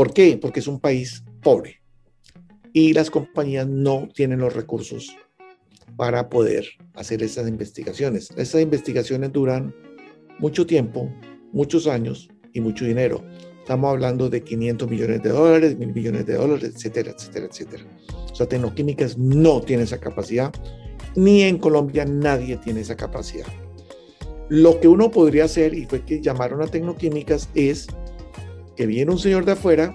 ¿Por 0.00 0.14
qué? 0.14 0.38
Porque 0.40 0.60
es 0.60 0.66
un 0.66 0.80
país 0.80 1.24
pobre 1.42 1.82
y 2.72 2.94
las 2.94 3.10
compañías 3.10 3.66
no 3.66 4.08
tienen 4.14 4.38
los 4.38 4.54
recursos 4.54 5.14
para 5.98 6.30
poder 6.30 6.66
hacer 6.94 7.22
esas 7.22 7.46
investigaciones. 7.46 8.30
Estas 8.38 8.62
investigaciones 8.62 9.30
duran 9.30 9.74
mucho 10.38 10.66
tiempo, 10.66 11.12
muchos 11.52 11.86
años 11.86 12.30
y 12.54 12.62
mucho 12.62 12.86
dinero. 12.86 13.22
Estamos 13.58 13.90
hablando 13.90 14.30
de 14.30 14.42
500 14.42 14.88
millones 14.88 15.22
de 15.22 15.28
dólares, 15.28 15.76
mil 15.76 15.92
millones 15.92 16.24
de 16.24 16.36
dólares, 16.36 16.72
etcétera, 16.76 17.10
etcétera, 17.10 17.46
etcétera. 17.50 17.84
O 18.32 18.34
sea, 18.34 18.48
Tecnoquímicas 18.48 19.18
no 19.18 19.60
tiene 19.60 19.82
esa 19.82 20.00
capacidad, 20.00 20.50
ni 21.14 21.42
en 21.42 21.58
Colombia 21.58 22.06
nadie 22.06 22.56
tiene 22.56 22.80
esa 22.80 22.96
capacidad. 22.96 23.48
Lo 24.48 24.80
que 24.80 24.88
uno 24.88 25.10
podría 25.10 25.44
hacer, 25.44 25.74
y 25.74 25.84
fue 25.84 26.06
que 26.06 26.22
llamaron 26.22 26.62
a 26.62 26.68
Tecnoquímicas, 26.68 27.50
es 27.54 27.86
que 28.80 28.86
viene 28.86 29.12
un 29.12 29.18
señor 29.18 29.44
de 29.44 29.52
afuera 29.52 29.94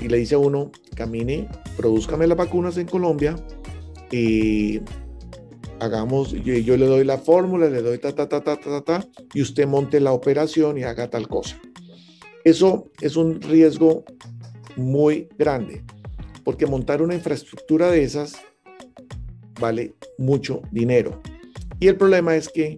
y 0.00 0.06
le 0.06 0.18
dice 0.18 0.36
a 0.36 0.38
uno, 0.38 0.70
camine, 0.94 1.48
produzcame 1.76 2.28
las 2.28 2.38
vacunas 2.38 2.76
en 2.76 2.86
Colombia 2.86 3.34
y 4.12 4.78
hagamos, 5.80 6.30
yo, 6.30 6.54
yo 6.54 6.76
le 6.76 6.86
doy 6.86 7.02
la 7.02 7.18
fórmula, 7.18 7.68
le 7.68 7.82
doy 7.82 7.98
ta, 7.98 8.14
ta, 8.14 8.28
ta, 8.28 8.40
ta, 8.40 8.56
ta, 8.56 8.80
ta, 8.82 9.04
y 9.34 9.42
usted 9.42 9.66
monte 9.66 9.98
la 9.98 10.12
operación 10.12 10.78
y 10.78 10.84
haga 10.84 11.10
tal 11.10 11.26
cosa. 11.26 11.60
Eso 12.44 12.88
es 13.00 13.16
un 13.16 13.42
riesgo 13.42 14.04
muy 14.76 15.28
grande, 15.36 15.82
porque 16.44 16.66
montar 16.66 17.02
una 17.02 17.16
infraestructura 17.16 17.90
de 17.90 18.04
esas 18.04 18.36
vale 19.58 19.96
mucho 20.18 20.62
dinero. 20.70 21.20
Y 21.80 21.88
el 21.88 21.96
problema 21.96 22.36
es 22.36 22.48
que 22.48 22.76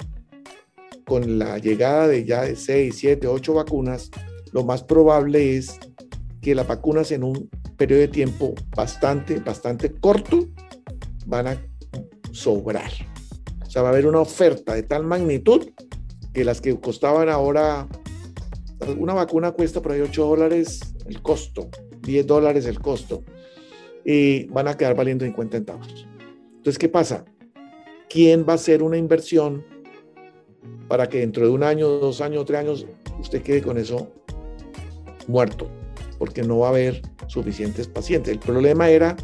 con 1.04 1.38
la 1.38 1.58
llegada 1.58 2.08
de 2.08 2.24
ya 2.24 2.44
de 2.44 2.56
6, 2.56 2.94
7, 2.96 3.26
8 3.26 3.52
vacunas, 3.52 4.10
lo 4.52 4.64
más 4.64 4.82
probable 4.82 5.56
es 5.56 5.78
que 6.40 6.54
las 6.54 6.66
vacunas 6.66 7.12
en 7.12 7.24
un 7.24 7.50
periodo 7.76 8.00
de 8.00 8.08
tiempo 8.08 8.54
bastante, 8.74 9.38
bastante 9.40 9.92
corto 9.92 10.48
van 11.26 11.48
a 11.48 11.66
sobrar. 12.32 12.90
O 13.66 13.70
sea, 13.70 13.82
va 13.82 13.88
a 13.88 13.92
haber 13.92 14.06
una 14.06 14.20
oferta 14.20 14.74
de 14.74 14.82
tal 14.82 15.04
magnitud 15.04 15.68
que 16.32 16.44
las 16.44 16.60
que 16.60 16.78
costaban 16.80 17.28
ahora, 17.28 17.88
una 18.98 19.14
vacuna 19.14 19.52
cuesta 19.52 19.80
por 19.80 19.92
ahí 19.92 20.00
8 20.00 20.24
dólares 20.24 20.80
el 21.06 21.22
costo, 21.22 21.68
10 22.02 22.26
dólares 22.26 22.66
el 22.66 22.80
costo, 22.80 23.22
y 24.04 24.44
van 24.46 24.68
a 24.68 24.76
quedar 24.76 24.94
valiendo 24.94 25.24
50 25.24 25.56
centavos. 25.56 26.06
Entonces, 26.56 26.78
¿qué 26.78 26.88
pasa? 26.88 27.24
¿Quién 28.08 28.44
va 28.48 28.52
a 28.52 28.56
hacer 28.56 28.82
una 28.82 28.96
inversión 28.96 29.64
para 30.88 31.08
que 31.08 31.20
dentro 31.20 31.44
de 31.46 31.52
un 31.52 31.62
año, 31.62 31.88
dos 31.88 32.20
años, 32.20 32.44
tres 32.44 32.60
años, 32.60 32.86
usted 33.20 33.42
quede 33.42 33.62
con 33.62 33.78
eso 33.78 34.12
muerto? 35.30 35.68
Porque 36.18 36.42
no 36.42 36.58
va 36.58 36.68
a 36.68 36.70
haber 36.70 37.02
suficientes 37.26 37.86
pacientes. 37.86 38.32
El 38.32 38.40
problema 38.40 38.90
era 38.90 39.16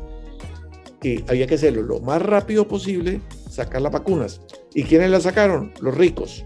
que 1.01 1.25
había 1.29 1.47
que 1.47 1.57
hacerlo 1.57 1.83
lo 1.83 2.01
más 2.01 2.23
rápido 2.23 2.67
posible, 2.67 3.21
sacar 3.51 3.83
las 3.83 3.93
vacunas. 3.93 4.41
¿Y 4.75 4.85
quiénes 4.85 5.11
las 5.11 5.25
sacaron? 5.25 5.73
Los 5.81 5.97
ricos, 5.97 6.45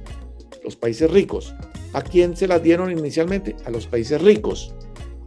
los 0.65 0.77
países 0.77 1.11
ricos. 1.11 1.55
¿A 1.93 2.03
quién 2.03 2.37
se 2.37 2.47
las 2.47 2.63
dieron 2.63 2.91
inicialmente? 2.91 3.57
A 3.65 3.71
los 3.71 3.87
países 3.87 4.21
ricos. 4.21 4.75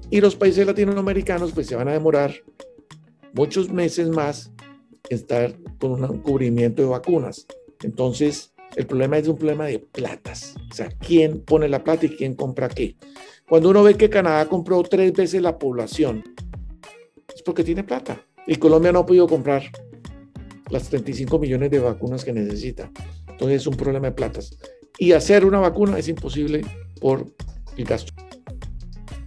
Y 0.09 0.21
los 0.21 0.35
países 0.35 0.65
latinoamericanos 0.65 1.51
pues 1.51 1.67
se 1.67 1.75
van 1.75 1.87
a 1.87 1.93
demorar 1.93 2.33
muchos 3.33 3.69
meses 3.69 4.09
más 4.09 4.51
estar 5.09 5.55
con 5.79 6.03
un 6.03 6.19
cubrimiento 6.19 6.81
de 6.81 6.87
vacunas. 6.87 7.47
Entonces, 7.81 8.52
el 8.75 8.87
problema 8.87 9.17
es 9.17 9.27
un 9.27 9.37
problema 9.37 9.65
de 9.65 9.79
platas. 9.79 10.55
O 10.71 10.73
sea, 10.73 10.89
¿quién 10.89 11.41
pone 11.41 11.67
la 11.67 11.83
plata 11.83 12.05
y 12.05 12.09
quién 12.09 12.33
compra 12.35 12.69
qué? 12.69 12.95
Cuando 13.47 13.69
uno 13.69 13.83
ve 13.83 13.95
que 13.95 14.09
Canadá 14.09 14.47
compró 14.47 14.81
tres 14.83 15.13
veces 15.13 15.41
la 15.41 15.57
población, 15.57 16.23
es 17.33 17.41
porque 17.43 17.63
tiene 17.63 17.83
plata. 17.83 18.19
Y 18.47 18.55
Colombia 18.55 18.91
no 18.91 18.99
ha 18.99 19.05
podido 19.05 19.27
comprar 19.27 19.63
las 20.69 20.89
35 20.89 21.39
millones 21.39 21.71
de 21.71 21.79
vacunas 21.79 22.25
que 22.25 22.33
necesita. 22.33 22.89
Entonces 23.27 23.61
es 23.61 23.67
un 23.67 23.75
problema 23.75 24.07
de 24.07 24.13
platas. 24.13 24.57
Y 24.97 25.11
hacer 25.11 25.45
una 25.45 25.59
vacuna 25.59 25.97
es 25.97 26.07
imposible 26.07 26.61
por 26.99 27.25
el 27.77 27.85
gasto. 27.85 28.13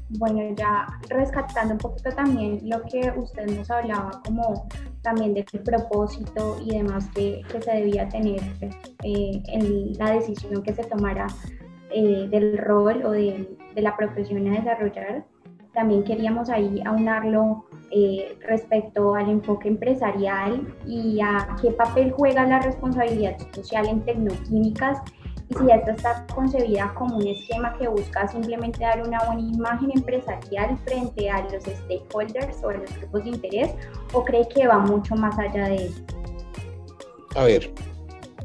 Bueno, 0.09 0.55
ya 0.57 0.87
rescatando 1.09 1.75
un 1.75 1.79
poquito 1.79 2.11
también 2.11 2.61
lo 2.69 2.83
que 2.83 3.13
usted 3.17 3.47
nos 3.47 3.69
hablaba 3.71 4.23
como 4.25 4.69
también 5.07 5.35
del 5.35 5.45
propósito 5.65 6.57
y 6.65 6.77
demás 6.79 7.09
que, 7.15 7.41
que 7.49 7.63
se 7.63 7.71
debía 7.71 8.09
tener 8.09 8.41
eh, 9.05 9.41
en 9.47 9.93
la 9.97 10.11
decisión 10.11 10.65
que 10.65 10.75
se 10.75 10.83
tomara 10.83 11.29
eh, 11.93 12.27
del 12.29 12.59
rol 12.59 13.05
o 13.05 13.13
de, 13.13 13.57
de, 13.73 13.83
la 13.83 13.97
profesión 13.97 14.49
a 14.49 14.59
desarrollar. 14.59 15.25
También 15.73 16.03
queríamos 16.03 16.51
ahí 16.51 16.83
aunarlo 16.85 17.67
eh, 17.93 18.37
respecto 18.49 19.15
al 19.15 19.31
enfoque 19.31 19.69
empresarial 19.69 20.67
y 20.85 21.21
a 21.21 21.57
qué 21.63 21.71
papel 21.71 22.11
juega 22.11 22.45
la 22.45 22.59
responsabilidad 22.59 23.37
social 23.53 23.87
en 23.87 24.01
tecnoquímicas 24.05 24.99
y 25.49 25.55
si 25.55 25.71
esta 25.71 25.93
está 25.93 26.27
concebida 26.35 26.93
como 26.95 27.19
un 27.19 27.27
esquema 27.27 27.77
que 27.79 27.87
busca 27.87 28.27
simplemente 28.27 28.81
dar 28.81 29.07
una 29.07 29.19
buena 29.27 29.43
imagen 29.43 29.93
empresarial 29.95 30.77
frente 30.85 31.31
a 31.31 31.43
los 31.45 31.63
stakeholders 31.63 32.63
o 32.65 32.71
a 32.71 32.75
los 32.75 32.97
grupos 32.99 33.25
de 33.25 33.31
interés 33.31 33.71
o 34.13 34.25
cree 34.25 34.47
que 34.49 34.67
va 34.67 34.79
mucho 34.79 35.15
más 35.15 35.39
allá 35.39 35.69
de 35.69 35.87
eso. 35.87 36.05
A 37.37 37.45
ver, 37.45 37.71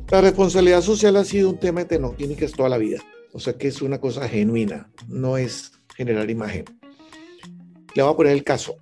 la 0.09 0.21
responsabilidad 0.21 0.81
social 0.81 1.15
ha 1.17 1.23
sido 1.23 1.49
un 1.49 1.57
tema 1.57 1.81
de 1.81 1.87
tecnoquímicas 1.87 2.51
toda 2.51 2.69
la 2.69 2.77
vida, 2.77 2.99
o 3.33 3.39
sea 3.39 3.53
que 3.53 3.67
es 3.67 3.81
una 3.81 3.99
cosa 3.99 4.27
genuina, 4.27 4.91
no 5.07 5.37
es 5.37 5.71
generar 5.95 6.29
imagen. 6.29 6.65
Le 7.95 8.03
voy 8.03 8.13
a 8.13 8.17
poner 8.17 8.33
el 8.33 8.43
caso. 8.43 8.75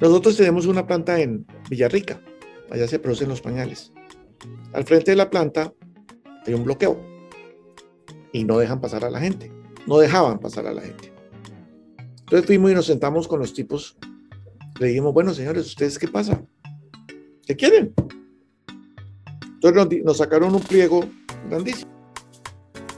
Nosotros 0.00 0.36
tenemos 0.36 0.66
una 0.66 0.86
planta 0.86 1.20
en 1.20 1.46
Villarrica, 1.68 2.20
allá 2.70 2.88
se 2.88 2.98
producen 2.98 3.28
los 3.28 3.40
pañales. 3.40 3.92
Al 4.72 4.84
frente 4.84 5.12
de 5.12 5.16
la 5.16 5.30
planta 5.30 5.72
hay 6.46 6.54
un 6.54 6.64
bloqueo 6.64 7.00
y 8.32 8.44
no 8.44 8.58
dejan 8.58 8.80
pasar 8.80 9.04
a 9.04 9.10
la 9.10 9.20
gente, 9.20 9.50
no 9.86 9.98
dejaban 9.98 10.38
pasar 10.38 10.66
a 10.66 10.74
la 10.74 10.82
gente. 10.82 11.12
Entonces 12.20 12.46
fuimos 12.46 12.70
y 12.70 12.74
nos 12.74 12.86
sentamos 12.86 13.28
con 13.28 13.40
los 13.40 13.54
tipos, 13.54 13.96
le 14.80 14.88
dijimos, 14.88 15.12
bueno 15.12 15.32
señores, 15.34 15.66
¿ustedes 15.66 15.98
qué 15.98 16.08
pasa? 16.08 16.42
¿Qué 17.46 17.54
quieren? 17.54 17.94
Entonces 19.62 20.04
nos, 20.04 20.16
sacaron 20.16 20.54
un 20.54 20.62
pliego 20.62 21.04
grandísimo. 21.48 21.92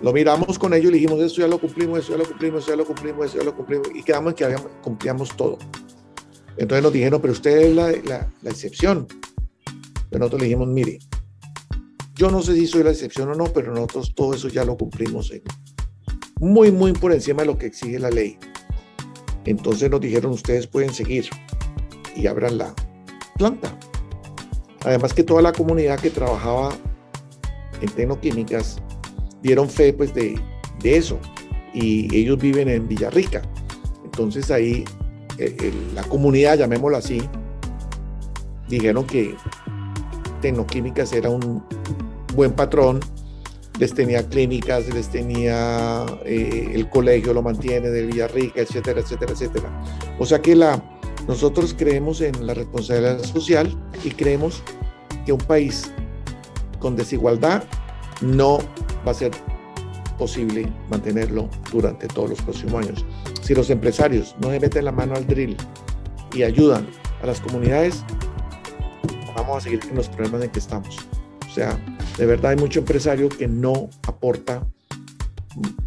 Lo 0.03 0.13
miramos 0.13 0.59
con 0.59 0.75
ellos 0.75 0.91
y 0.91 0.95
dijimos, 0.95 1.21
esto 1.21 1.41
ya 1.41 1.49
lo 1.49 1.59
cumplimos, 1.59 2.01
esto 2.01 2.13
ya 2.13 2.19
lo 2.19 2.27
cumplimos, 2.27 2.61
esto 2.61 2.73
ya 2.73 2.77
lo 2.77 2.85
cumplimos, 2.85 3.27
esto 3.27 3.39
ya 3.39 3.45
lo 3.45 3.57
cumplimos, 3.57 3.89
y 3.95 4.03
quedamos 4.03 4.35
que 4.35 4.45
habíamos, 4.45 4.69
cumplíamos 4.83 5.37
todo. 5.37 5.59
Entonces 6.57 6.83
nos 6.83 6.93
dijeron, 6.93 7.21
pero 7.21 7.33
usted 7.33 7.57
es 7.59 7.75
la, 7.75 7.93
la, 8.05 8.33
la 8.43 8.51
excepción. 8.51 9.07
Pero 10.11 10.21
nosotros 10.21 10.41
le 10.41 10.47
dijimos, 10.49 10.69
mire, 10.69 10.99
yo 12.17 12.31
no 12.31 12.43
sé 12.43 12.55
si 12.55 12.67
soy 12.67 12.83
la 12.83 12.91
excepción 12.91 13.29
o 13.31 13.35
no, 13.35 13.45
pero 13.53 13.73
nosotros 13.73 14.15
todo 14.15 14.35
eso 14.35 14.49
ya 14.49 14.65
lo 14.65 14.77
cumplimos 14.77 15.31
muy, 16.41 16.71
muy 16.71 16.93
por 16.93 17.13
encima 17.13 17.43
de 17.43 17.47
lo 17.47 17.59
que 17.59 17.67
exige 17.67 17.99
la 17.99 18.11
ley. 18.11 18.39
Entonces 19.45 19.91
nos 19.91 20.01
dijeron, 20.01 20.33
ustedes 20.33 20.67
pueden 20.67 20.93
seguir 20.93 21.29
y 22.15 22.27
abran 22.27 22.59
la 22.59 22.75
planta. 23.37 23.79
Además 24.85 25.13
que 25.15 25.23
toda 25.23 25.43
la 25.43 25.53
comunidad 25.53 25.99
que 26.01 26.11
trabajaba 26.11 26.75
en 27.81 27.89
tecnoquímicas 27.91 28.81
dieron 29.43 29.69
fe 29.69 29.93
pues 29.93 30.15
de, 30.15 30.41
eso 30.85 31.19
y 31.75 32.15
ellos 32.17 32.39
viven 32.39 32.69
en 32.69 32.89
Villarrica. 32.89 33.43
Entonces 34.05 34.51
ahí 34.51 34.85
eh, 35.39 35.73
la 35.95 36.03
comunidad, 36.05 36.59
llamémoslo 36.59 36.97
así, 36.97 37.21
dijeron 38.69 39.07
que 39.07 39.35
Tecnoquímicas 40.41 41.13
era 41.13 41.31
un 41.31 41.65
buen 42.37 42.53
patrón, 42.53 43.01
les 43.79 43.93
tenía 43.95 44.27
clínicas, 44.27 44.89
les 44.93 45.09
tenía 45.09 46.07
eh, 46.25 46.71
el 46.73 46.89
colegio, 46.89 47.35
lo 47.35 47.43
mantiene 47.43 47.89
de 47.89 48.07
Villarrica, 48.07 48.61
etcétera, 48.61 49.01
etcétera, 49.01 49.33
etcétera. 49.33 49.85
O 50.19 50.25
sea 50.27 50.41
que 50.41 50.55
la, 50.55 50.83
nosotros 51.29 51.75
creemos 51.77 52.21
en 52.21 52.47
la 52.47 52.55
responsabilidad 52.55 53.23
social 53.23 53.77
y 54.05 54.11
creemos 54.11 54.63
que 55.25 55.33
un 55.33 55.41
país 55.41 55.91
con 56.79 56.97
desigualdad 56.97 57.65
no 58.21 58.59
va 59.07 59.11
a 59.11 59.15
ser 59.15 59.33
posible 60.19 60.73
mantenerlo 60.89 61.49
durante 61.71 62.07
todos 62.09 62.31
los 62.31 62.43
próximos 62.43 62.87
años. 62.87 63.05
Si 63.43 63.55
los 63.55 63.69
empresarios 63.71 64.35
no 64.41 64.51
se 64.51 64.61
meten 64.61 64.85
la 64.85 64.93
mano 64.93 65.15
al 65.15 65.27
drill 65.27 65.57
y 66.35 66.43
ayudan 66.43 66.87
a 67.23 67.27
las 67.27 67.41
comunidades, 67.41 68.05
vamos 69.37 69.59
a 69.59 69.61
seguir 69.61 69.81
con 69.81 69.97
los 69.97 70.09
problemas 70.09 70.43
en 70.43 70.51
que 70.51 70.59
estamos. 70.59 70.97
O 71.47 71.51
sea, 71.53 71.79
de 72.17 72.27
verdad 72.27 72.53
hay 72.53 72.57
mucho 72.57 72.81
empresario 72.81 73.29
que 73.29 73.49
no 73.49 73.89
aporta 74.07 74.67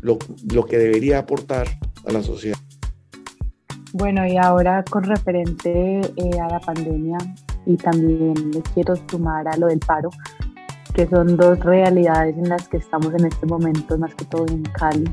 lo, 0.01 0.17
lo 0.51 0.65
que 0.65 0.77
debería 0.77 1.19
aportar 1.19 1.67
a 2.05 2.11
la 2.11 2.23
sociedad. 2.23 2.57
Bueno, 3.93 4.25
y 4.27 4.37
ahora 4.37 4.83
con 4.83 5.03
referente 5.03 6.01
eh, 6.01 6.39
a 6.39 6.47
la 6.47 6.59
pandemia 6.59 7.17
y 7.65 7.75
también 7.75 8.51
le 8.51 8.61
quiero 8.73 8.95
sumar 9.09 9.47
a 9.47 9.57
lo 9.57 9.67
del 9.67 9.79
paro, 9.79 10.09
que 10.93 11.07
son 11.07 11.35
dos 11.35 11.59
realidades 11.59 12.37
en 12.37 12.49
las 12.49 12.67
que 12.67 12.77
estamos 12.77 13.13
en 13.15 13.25
este 13.25 13.47
momento, 13.47 13.97
más 13.97 14.13
que 14.13 14.25
todo 14.25 14.45
en 14.47 14.63
Cali. 14.63 15.11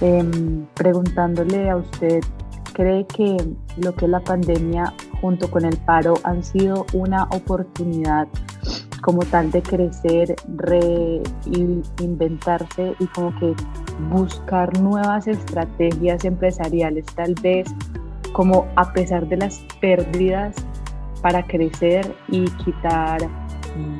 Em, 0.00 0.66
preguntándole 0.74 1.70
a 1.70 1.76
usted, 1.76 2.20
¿cree 2.72 3.04
que 3.06 3.36
lo 3.78 3.94
que 3.94 4.04
es 4.04 4.10
la 4.10 4.20
pandemia 4.20 4.92
junto 5.20 5.50
con 5.50 5.64
el 5.64 5.76
paro 5.78 6.14
han 6.22 6.44
sido 6.44 6.86
una 6.92 7.24
oportunidad 7.24 8.28
como 9.04 9.20
tal 9.26 9.50
de 9.50 9.60
crecer, 9.60 10.34
reinventarse 10.56 12.94
y 12.98 13.06
como 13.08 13.38
que 13.38 13.52
buscar 14.10 14.80
nuevas 14.80 15.26
estrategias 15.26 16.24
empresariales, 16.24 17.04
tal 17.14 17.34
vez 17.42 17.68
como 18.32 18.66
a 18.76 18.90
pesar 18.94 19.28
de 19.28 19.36
las 19.36 19.62
pérdidas 19.82 20.56
para 21.20 21.46
crecer 21.46 22.16
y 22.28 22.46
quitar 22.64 23.20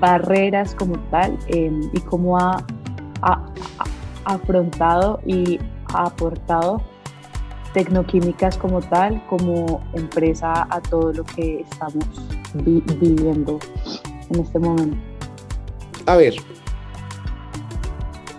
barreras 0.00 0.74
como 0.74 0.98
tal 1.10 1.38
em, 1.48 1.82
y 1.92 2.00
cómo 2.00 2.38
ha, 2.38 2.64
afrontado 4.24 5.20
y 5.26 5.60
ha 5.92 6.06
aportado 6.06 6.80
tecnoquímicas 7.74 8.56
como 8.56 8.80
tal, 8.80 9.22
como 9.26 9.82
empresa 9.92 10.66
a 10.70 10.80
todo 10.80 11.12
lo 11.12 11.24
que 11.24 11.60
estamos 11.60 12.06
viviendo 12.54 13.58
en 14.30 14.40
este 14.40 14.58
momento. 14.58 14.96
A 16.06 16.16
ver, 16.16 16.34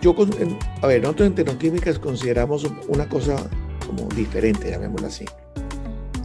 yo, 0.02 0.16
a 0.82 0.88
ver, 0.88 1.02
nosotros 1.02 1.28
en 1.30 1.36
tecnoquímicas 1.36 1.98
consideramos 1.98 2.68
una 2.88 3.10
cosa 3.10 3.36
como 3.86 4.08
diferente, 4.10 4.70
llamémoslo 4.70 5.08
así. 5.08 5.26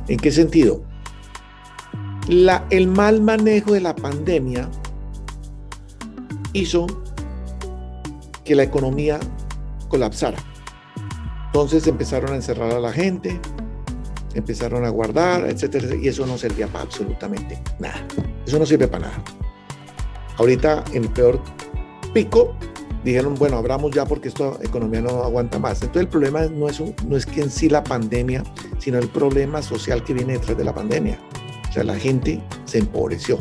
¿En 0.08 0.18
qué 0.18 0.30
sentido? 0.30 0.82
La, 2.28 2.66
el 2.70 2.88
mal 2.88 3.22
manejo 3.22 3.72
de 3.72 3.80
la 3.80 3.94
pandemia 3.96 4.68
hizo 6.52 6.86
que 8.44 8.54
la 8.54 8.64
economía 8.64 9.18
colapsara. 9.88 10.38
Entonces 11.46 11.86
empezaron 11.86 12.32
a 12.32 12.36
encerrar 12.36 12.72
a 12.72 12.80
la 12.80 12.92
gente, 12.92 13.40
empezaron 14.34 14.84
a 14.84 14.90
guardar, 14.90 15.48
etcétera, 15.48 15.94
y 15.94 16.08
eso 16.08 16.26
no 16.26 16.38
servía 16.38 16.66
para 16.68 16.84
absolutamente 16.84 17.60
nada. 17.78 18.06
Eso 18.46 18.58
no 18.58 18.66
sirve 18.66 18.88
para 18.88 19.08
nada. 19.08 19.24
Ahorita, 20.40 20.84
en 20.92 21.06
peor 21.08 21.40
pico, 22.12 22.56
dijeron, 23.04 23.36
bueno, 23.36 23.58
abramos 23.58 23.92
ya 23.92 24.04
porque 24.04 24.26
esta 24.26 24.54
economía 24.62 25.02
no 25.02 25.22
aguanta 25.22 25.60
más. 25.60 25.82
Entonces, 25.82 26.02
el 26.02 26.08
problema 26.08 26.46
no 26.46 26.68
es, 26.68 26.82
no 27.06 27.16
es 27.16 27.24
que 27.24 27.42
en 27.42 27.50
sí 27.50 27.68
la 27.68 27.84
pandemia, 27.84 28.42
sino 28.78 28.98
el 28.98 29.08
problema 29.08 29.62
social 29.62 30.02
que 30.02 30.14
viene 30.14 30.32
detrás 30.32 30.58
de 30.58 30.64
la 30.64 30.74
pandemia. 30.74 31.20
O 31.68 31.72
sea, 31.72 31.84
la 31.84 31.94
gente 31.94 32.42
se 32.64 32.78
empobreció 32.78 33.38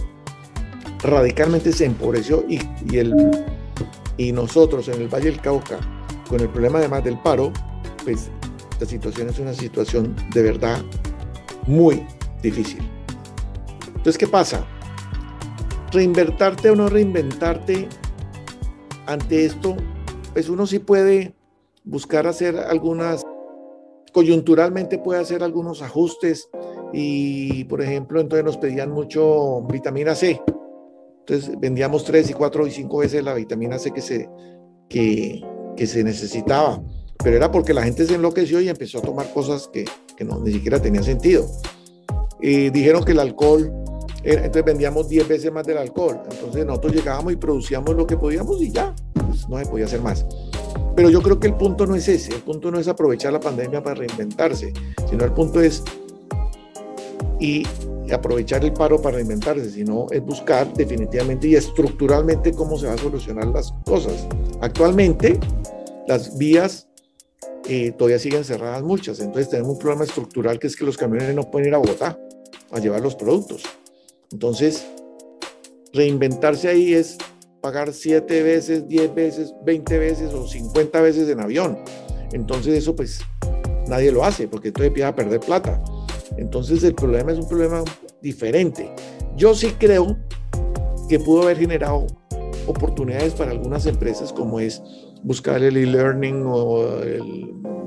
radicalmente 1.04 1.72
se 1.72 1.86
empobreció 1.86 2.46
y, 2.48 2.60
y, 2.90 2.98
el, 2.98 3.14
y 4.18 4.32
nosotros 4.32 4.88
en 4.88 5.02
el 5.02 5.08
Valle 5.08 5.32
del 5.32 5.42
Cauca, 5.42 5.80
con 6.28 6.40
el 6.42 6.50
problema 6.50 6.80
además 6.80 7.04
del 7.04 7.18
paro, 7.20 7.52
pues 8.04 8.30
la 8.80 8.86
situación 8.86 9.30
es 9.30 9.40
una 9.40 9.54
situación 9.54 10.16
de 10.34 10.44
verdad 10.44 10.82
muy 11.68 12.06
difícil. 12.42 12.82
Entonces, 13.88 14.18
¿qué 14.18 14.28
pasa? 14.28 14.66
Reinvertarte 15.92 16.70
o 16.70 16.76
no 16.76 16.88
reinventarte 16.88 17.88
ante 19.06 19.46
esto, 19.46 19.76
pues 20.34 20.50
uno 20.50 20.68
sí 20.68 20.80
puede 20.80 21.34
buscar 21.84 22.28
hacer 22.28 22.58
algunas, 22.58 23.26
coyunturalmente 24.14 25.00
puede 25.00 25.20
hacer 25.20 25.44
algunos 25.44 25.82
ajustes 25.82 26.50
y, 26.94 27.64
por 27.66 27.82
ejemplo, 27.82 28.22
entonces 28.22 28.46
nos 28.46 28.58
pedían 28.58 28.92
mucho 28.92 29.62
vitamina 29.64 30.14
C 30.14 30.40
entonces 31.30 31.60
vendíamos 31.60 32.06
tres 32.06 32.28
y 32.32 32.34
cuatro 32.34 32.66
y 32.66 32.72
cinco 32.72 32.98
veces 32.98 33.24
la 33.24 33.36
vitamina 33.36 33.78
C 33.78 33.92
que 33.92 34.02
se, 34.02 34.28
que, 34.90 35.44
que 35.78 35.86
se 35.86 36.04
necesitaba. 36.04 36.82
Pero 37.24 37.36
era 37.36 37.52
porque 37.52 37.72
la 37.72 37.84
gente 37.84 38.06
se 38.08 38.16
enloqueció 38.16 38.60
y 38.62 38.70
empezó 38.70 38.98
a 38.98 39.02
tomar 39.02 39.32
cosas 39.32 39.70
que, 39.72 39.86
que 40.18 40.24
no, 40.24 40.40
ni 40.40 40.54
siquiera 40.54 40.82
tenían 40.82 41.04
sentido. 41.04 41.46
Y 42.42 42.72
dijeron 42.72 43.04
que 43.04 43.12
el 43.12 43.20
alcohol, 43.20 43.72
entonces 44.24 44.66
vendíamos 44.66 45.08
10 45.08 45.28
veces 45.28 45.52
más 45.52 45.66
del 45.66 45.78
alcohol. 45.78 46.22
Entonces 46.30 46.66
nosotros 46.66 46.94
llegábamos 46.94 47.34
y 47.34 47.36
producíamos 47.36 47.96
lo 47.96 48.06
que 48.06 48.18
podíamos 48.18 48.62
y 48.62 48.72
ya, 48.72 48.94
pues 49.14 49.48
no 49.48 49.58
se 49.58 49.66
podía 49.66 49.86
hacer 49.86 50.02
más. 50.02 50.26
Pero 50.96 51.10
yo 51.10 51.22
creo 51.22 51.40
que 51.40 51.48
el 51.48 51.56
punto 51.56 51.86
no 51.86 51.96
es 51.96 52.08
ese, 52.08 52.34
el 52.34 52.42
punto 52.42 52.72
no 52.72 52.80
es 52.80 52.88
aprovechar 52.88 53.32
la 53.32 53.40
pandemia 53.40 53.82
para 53.82 53.96
reinventarse, 53.96 54.74
sino 55.10 55.24
el 55.24 55.32
punto 55.32 55.62
es 55.62 55.84
y 57.40 57.64
aprovechar 58.12 58.64
el 58.66 58.74
paro 58.74 59.02
para 59.02 59.16
reinventarse, 59.16 59.70
sino 59.70 60.08
es 60.12 60.22
buscar 60.22 60.74
definitivamente 60.74 61.48
y 61.48 61.56
estructuralmente 61.56 62.52
cómo 62.52 62.78
se 62.78 62.88
va 62.88 62.94
a 62.94 62.98
solucionar 62.98 63.48
las 63.48 63.72
cosas. 63.86 64.28
Actualmente, 64.62 65.40
las 66.08 66.38
vías 66.38 66.88
eh, 67.68 67.92
todavía 67.92 68.20
siguen 68.20 68.44
cerradas 68.44 68.84
muchas, 68.84 69.20
entonces 69.20 69.50
tenemos 69.50 69.74
un 69.74 69.80
problema 69.80 70.04
estructural 70.04 70.60
que 70.60 70.68
es 70.68 70.76
que 70.76 70.86
los 70.86 70.98
camiones 70.98 71.34
no 71.36 71.50
pueden 71.50 71.70
ir 71.70 71.76
a 71.76 71.78
Bogotá 71.78 72.20
a 72.72 72.80
llevar 72.80 73.02
los 73.02 73.16
productos. 73.16 73.64
Entonces, 74.32 74.86
reinventarse 75.94 76.68
ahí 76.68 76.94
es 76.94 77.18
pagar 77.62 77.94
siete 77.94 78.44
veces, 78.44 78.88
10 78.88 79.16
veces, 79.16 79.54
20 79.66 79.98
veces 79.98 80.34
o 80.34 80.48
50 80.48 81.02
veces 81.02 81.30
en 81.30 81.40
avión. 81.40 81.78
Entonces 82.32 82.76
eso 82.76 82.96
pues 82.96 83.20
nadie 83.88 84.12
lo 84.12 84.24
hace 84.24 84.48
porque 84.48 84.70
entonces 84.70 84.90
empieza 84.90 85.10
a 85.10 85.16
perder 85.16 85.40
plata. 85.40 85.82
Entonces 86.38 86.84
el 86.84 86.96
problema 86.96 87.32
es 87.32 87.40
un 87.40 87.48
problema 87.48 87.84
diferente. 88.22 88.94
Yo 89.36 89.54
sí 89.56 89.74
creo 89.78 90.18
que 91.10 91.20
pudo 91.20 91.44
haber 91.44 91.58
generado 91.58 92.06
oportunidades 92.68 93.34
para 93.34 93.52
algunas 93.52 93.86
empresas 93.88 94.32
como 94.32 94.60
es 94.60 94.82
buscar 95.24 95.62
el 95.64 95.76
e-learning 95.76 96.44
o 96.46 97.02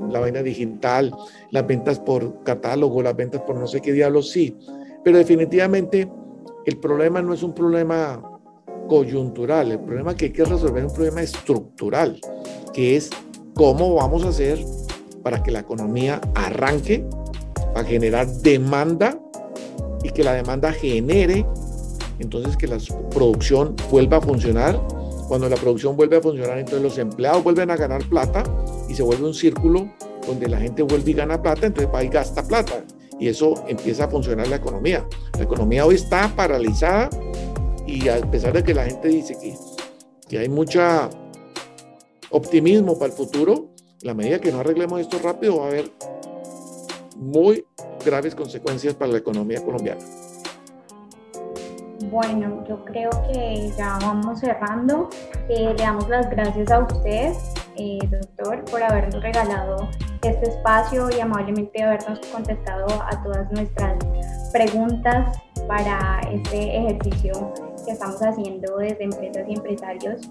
la 0.09 0.19
vaina 0.19 0.43
digital, 0.43 1.15
las 1.51 1.65
ventas 1.65 1.99
por 1.99 2.43
catálogo, 2.43 3.01
las 3.01 3.15
ventas 3.15 3.41
por 3.41 3.55
no 3.57 3.65
sé 3.65 3.81
qué 3.81 3.93
diablos, 3.93 4.29
sí. 4.29 4.55
Pero 5.03 5.17
definitivamente 5.17 6.07
el 6.65 6.77
problema 6.77 7.21
no 7.21 7.33
es 7.33 7.43
un 7.43 7.53
problema 7.53 8.21
coyuntural, 8.87 9.71
el 9.71 9.79
problema 9.79 10.15
que 10.15 10.25
hay 10.25 10.31
que 10.31 10.45
resolver 10.45 10.83
es 10.83 10.91
un 10.91 10.95
problema 10.95 11.21
estructural, 11.21 12.19
que 12.73 12.95
es 12.95 13.09
cómo 13.53 13.95
vamos 13.95 14.25
a 14.25 14.29
hacer 14.29 14.59
para 15.23 15.41
que 15.41 15.51
la 15.51 15.59
economía 15.59 16.21
arranque 16.35 17.05
a 17.75 17.83
generar 17.83 18.27
demanda 18.27 19.17
y 20.03 20.09
que 20.09 20.23
la 20.23 20.33
demanda 20.33 20.71
genere, 20.71 21.45
entonces 22.19 22.57
que 22.57 22.67
la 22.67 22.77
producción 23.11 23.75
vuelva 23.89 24.17
a 24.17 24.21
funcionar. 24.21 24.79
Cuando 25.27 25.49
la 25.49 25.55
producción 25.55 25.95
vuelve 25.95 26.17
a 26.17 26.21
funcionar, 26.21 26.59
entonces 26.59 26.83
los 26.83 26.97
empleados 26.97 27.43
vuelven 27.43 27.71
a 27.71 27.77
ganar 27.77 28.03
plata 28.09 28.43
y 28.89 28.93
se 28.93 29.01
vuelve 29.01 29.25
un 29.25 29.33
círculo 29.33 29.89
donde 30.27 30.47
la 30.47 30.59
gente 30.59 30.83
vuelve 30.83 31.11
y 31.11 31.13
gana 31.13 31.41
plata, 31.41 31.65
entonces 31.65 31.91
va 31.93 32.03
y 32.03 32.09
gasta 32.09 32.43
plata. 32.43 32.83
Y 33.23 33.29
eso 33.29 33.63
empieza 33.69 34.03
a 34.03 34.07
funcionar 34.09 34.49
la 34.49 34.57
economía. 34.57 35.07
La 35.37 35.45
economía 35.45 35.85
hoy 35.85 35.95
está 35.95 36.27
paralizada 36.35 37.09
y 37.87 38.09
a 38.09 38.19
pesar 38.19 38.51
de 38.51 38.61
que 38.65 38.73
la 38.73 38.83
gente 38.83 39.07
dice 39.07 39.37
que, 39.39 39.55
que 40.27 40.39
hay 40.39 40.49
mucha 40.49 41.09
optimismo 42.31 42.99
para 42.99 43.13
el 43.13 43.17
futuro, 43.17 43.69
la 44.01 44.13
medida 44.13 44.39
que 44.39 44.51
no 44.51 44.59
arreglemos 44.59 44.99
esto 44.99 45.19
rápido 45.23 45.59
va 45.59 45.67
a 45.67 45.67
haber 45.69 45.89
muy 47.15 47.65
graves 48.05 48.35
consecuencias 48.35 48.93
para 48.93 49.13
la 49.13 49.19
economía 49.19 49.63
colombiana. 49.63 50.01
Bueno, 52.11 52.65
yo 52.67 52.83
creo 52.83 53.09
que 53.31 53.71
ya 53.77 53.99
vamos 54.01 54.41
cerrando. 54.41 55.07
Eh, 55.47 55.73
le 55.77 55.81
damos 55.81 56.09
las 56.09 56.29
gracias 56.29 56.69
a 56.69 56.79
usted, 56.79 57.31
eh, 57.77 57.99
doctor, 58.11 58.65
por 58.65 58.83
habernos 58.83 59.23
regalado 59.23 59.87
este 60.29 60.49
espacio 60.49 61.09
y 61.15 61.19
amablemente 61.19 61.83
habernos 61.83 62.19
contestado 62.27 62.87
a 62.87 63.23
todas 63.23 63.51
nuestras 63.51 63.97
preguntas 64.51 65.37
para 65.67 66.21
este 66.31 66.77
ejercicio 66.77 67.53
que 67.85 67.91
estamos 67.91 68.21
haciendo 68.21 68.77
desde 68.77 69.03
empresas 69.03 69.43
y 69.47 69.53
empresarios. 69.53 70.21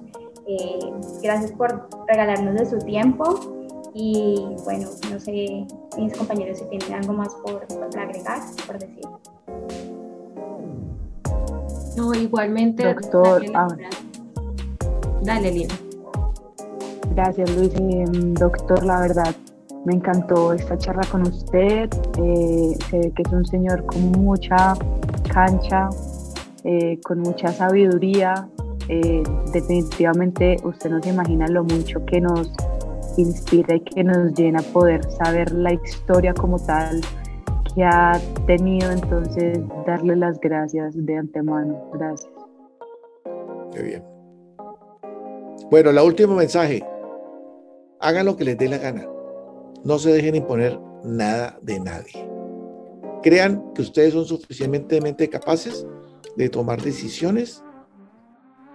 Eh, 0.46 0.78
gracias 1.22 1.52
por 1.52 1.88
regalarnos 2.08 2.54
de 2.54 2.66
su 2.66 2.78
tiempo 2.78 3.40
y 3.94 4.56
bueno, 4.64 4.88
no 5.10 5.20
sé, 5.20 5.66
mis 5.98 6.16
compañeros 6.16 6.58
si 6.58 6.64
tienen 6.66 6.94
algo 6.94 7.12
más 7.12 7.34
por, 7.44 7.66
agregar, 7.98 8.40
por 8.66 8.78
decir. 8.78 9.04
No, 11.96 12.14
igualmente. 12.14 12.84
Doctor, 12.84 13.44
Dale, 13.52 13.52
ah. 13.54 13.68
Dale 15.22 15.52
Lina. 15.52 15.74
Gracias, 17.14 17.50
Luis. 17.54 17.74
Eh, 17.74 18.04
doctor, 18.08 18.82
la 18.84 19.00
verdad, 19.00 19.34
me 19.84 19.94
encantó 19.94 20.52
esta 20.52 20.76
charla 20.78 21.02
con 21.10 21.22
usted. 21.22 21.90
Eh, 22.18 22.76
se 22.90 22.98
ve 22.98 23.12
que 23.14 23.22
es 23.22 23.32
un 23.32 23.44
señor 23.44 23.84
con 23.86 24.12
mucha 24.12 24.74
cancha, 25.32 25.88
eh, 26.64 26.98
con 27.02 27.20
mucha 27.20 27.48
sabiduría. 27.48 28.48
definitivamente 29.52 30.56
usted 30.64 30.90
no 30.90 31.02
se 31.02 31.10
imagina 31.10 31.46
lo 31.46 31.64
mucho 31.64 32.04
que 32.04 32.20
nos 32.20 32.52
inspira 33.16 33.76
y 33.76 33.80
que 33.80 34.04
nos 34.04 34.34
llena 34.34 34.60
poder 34.72 35.04
saber 35.12 35.52
la 35.52 35.72
historia 35.72 36.34
como 36.34 36.58
tal 36.58 37.00
que 37.74 37.84
ha 37.84 38.20
tenido, 38.46 38.90
entonces 38.90 39.58
darle 39.86 40.16
las 40.16 40.38
gracias 40.40 40.94
de 40.94 41.16
antemano. 41.16 41.90
Gracias. 41.94 42.30
Qué 43.72 43.82
bien. 43.82 44.04
Bueno, 45.70 45.90
el 45.90 45.98
último 45.98 46.34
mensaje. 46.34 46.84
Hagan 48.00 48.26
lo 48.26 48.36
que 48.36 48.44
les 48.44 48.58
dé 48.58 48.68
la 48.68 48.78
gana. 48.78 49.06
No 49.84 49.98
se 49.98 50.12
dejen 50.12 50.36
imponer 50.36 50.78
nada 51.04 51.58
de 51.62 51.80
nadie. 51.80 52.28
Crean 53.22 53.72
que 53.74 53.82
ustedes 53.82 54.14
son 54.14 54.24
suficientemente 54.24 55.28
capaces 55.28 55.86
de 56.36 56.48
tomar 56.48 56.80
decisiones 56.80 57.62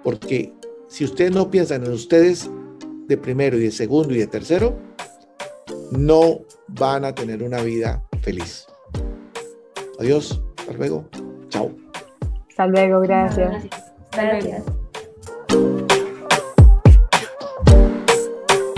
porque 0.04 0.54
si 0.88 1.04
ustedes 1.04 1.32
no 1.32 1.50
piensan 1.50 1.84
en 1.84 1.92
ustedes 1.92 2.50
de 3.08 3.18
primero 3.18 3.58
y 3.58 3.62
de 3.62 3.72
segundo 3.72 4.14
y 4.14 4.20
de 4.20 4.28
tercero, 4.28 4.78
no 5.92 6.40
van 6.68 7.06
a 7.06 7.14
tener 7.14 7.44
una 7.44 7.62
vida 7.62 8.04
feliz. 8.22 8.66
Adiós, 10.00 10.42
hasta 10.58 10.74
luego, 10.74 11.06
chao. 11.50 11.72
Hasta 12.50 12.68
luego, 12.68 13.02
gracias. 13.02 13.66
Hasta 14.12 14.24
luego. 14.24 14.48
Gracias. 14.48 14.87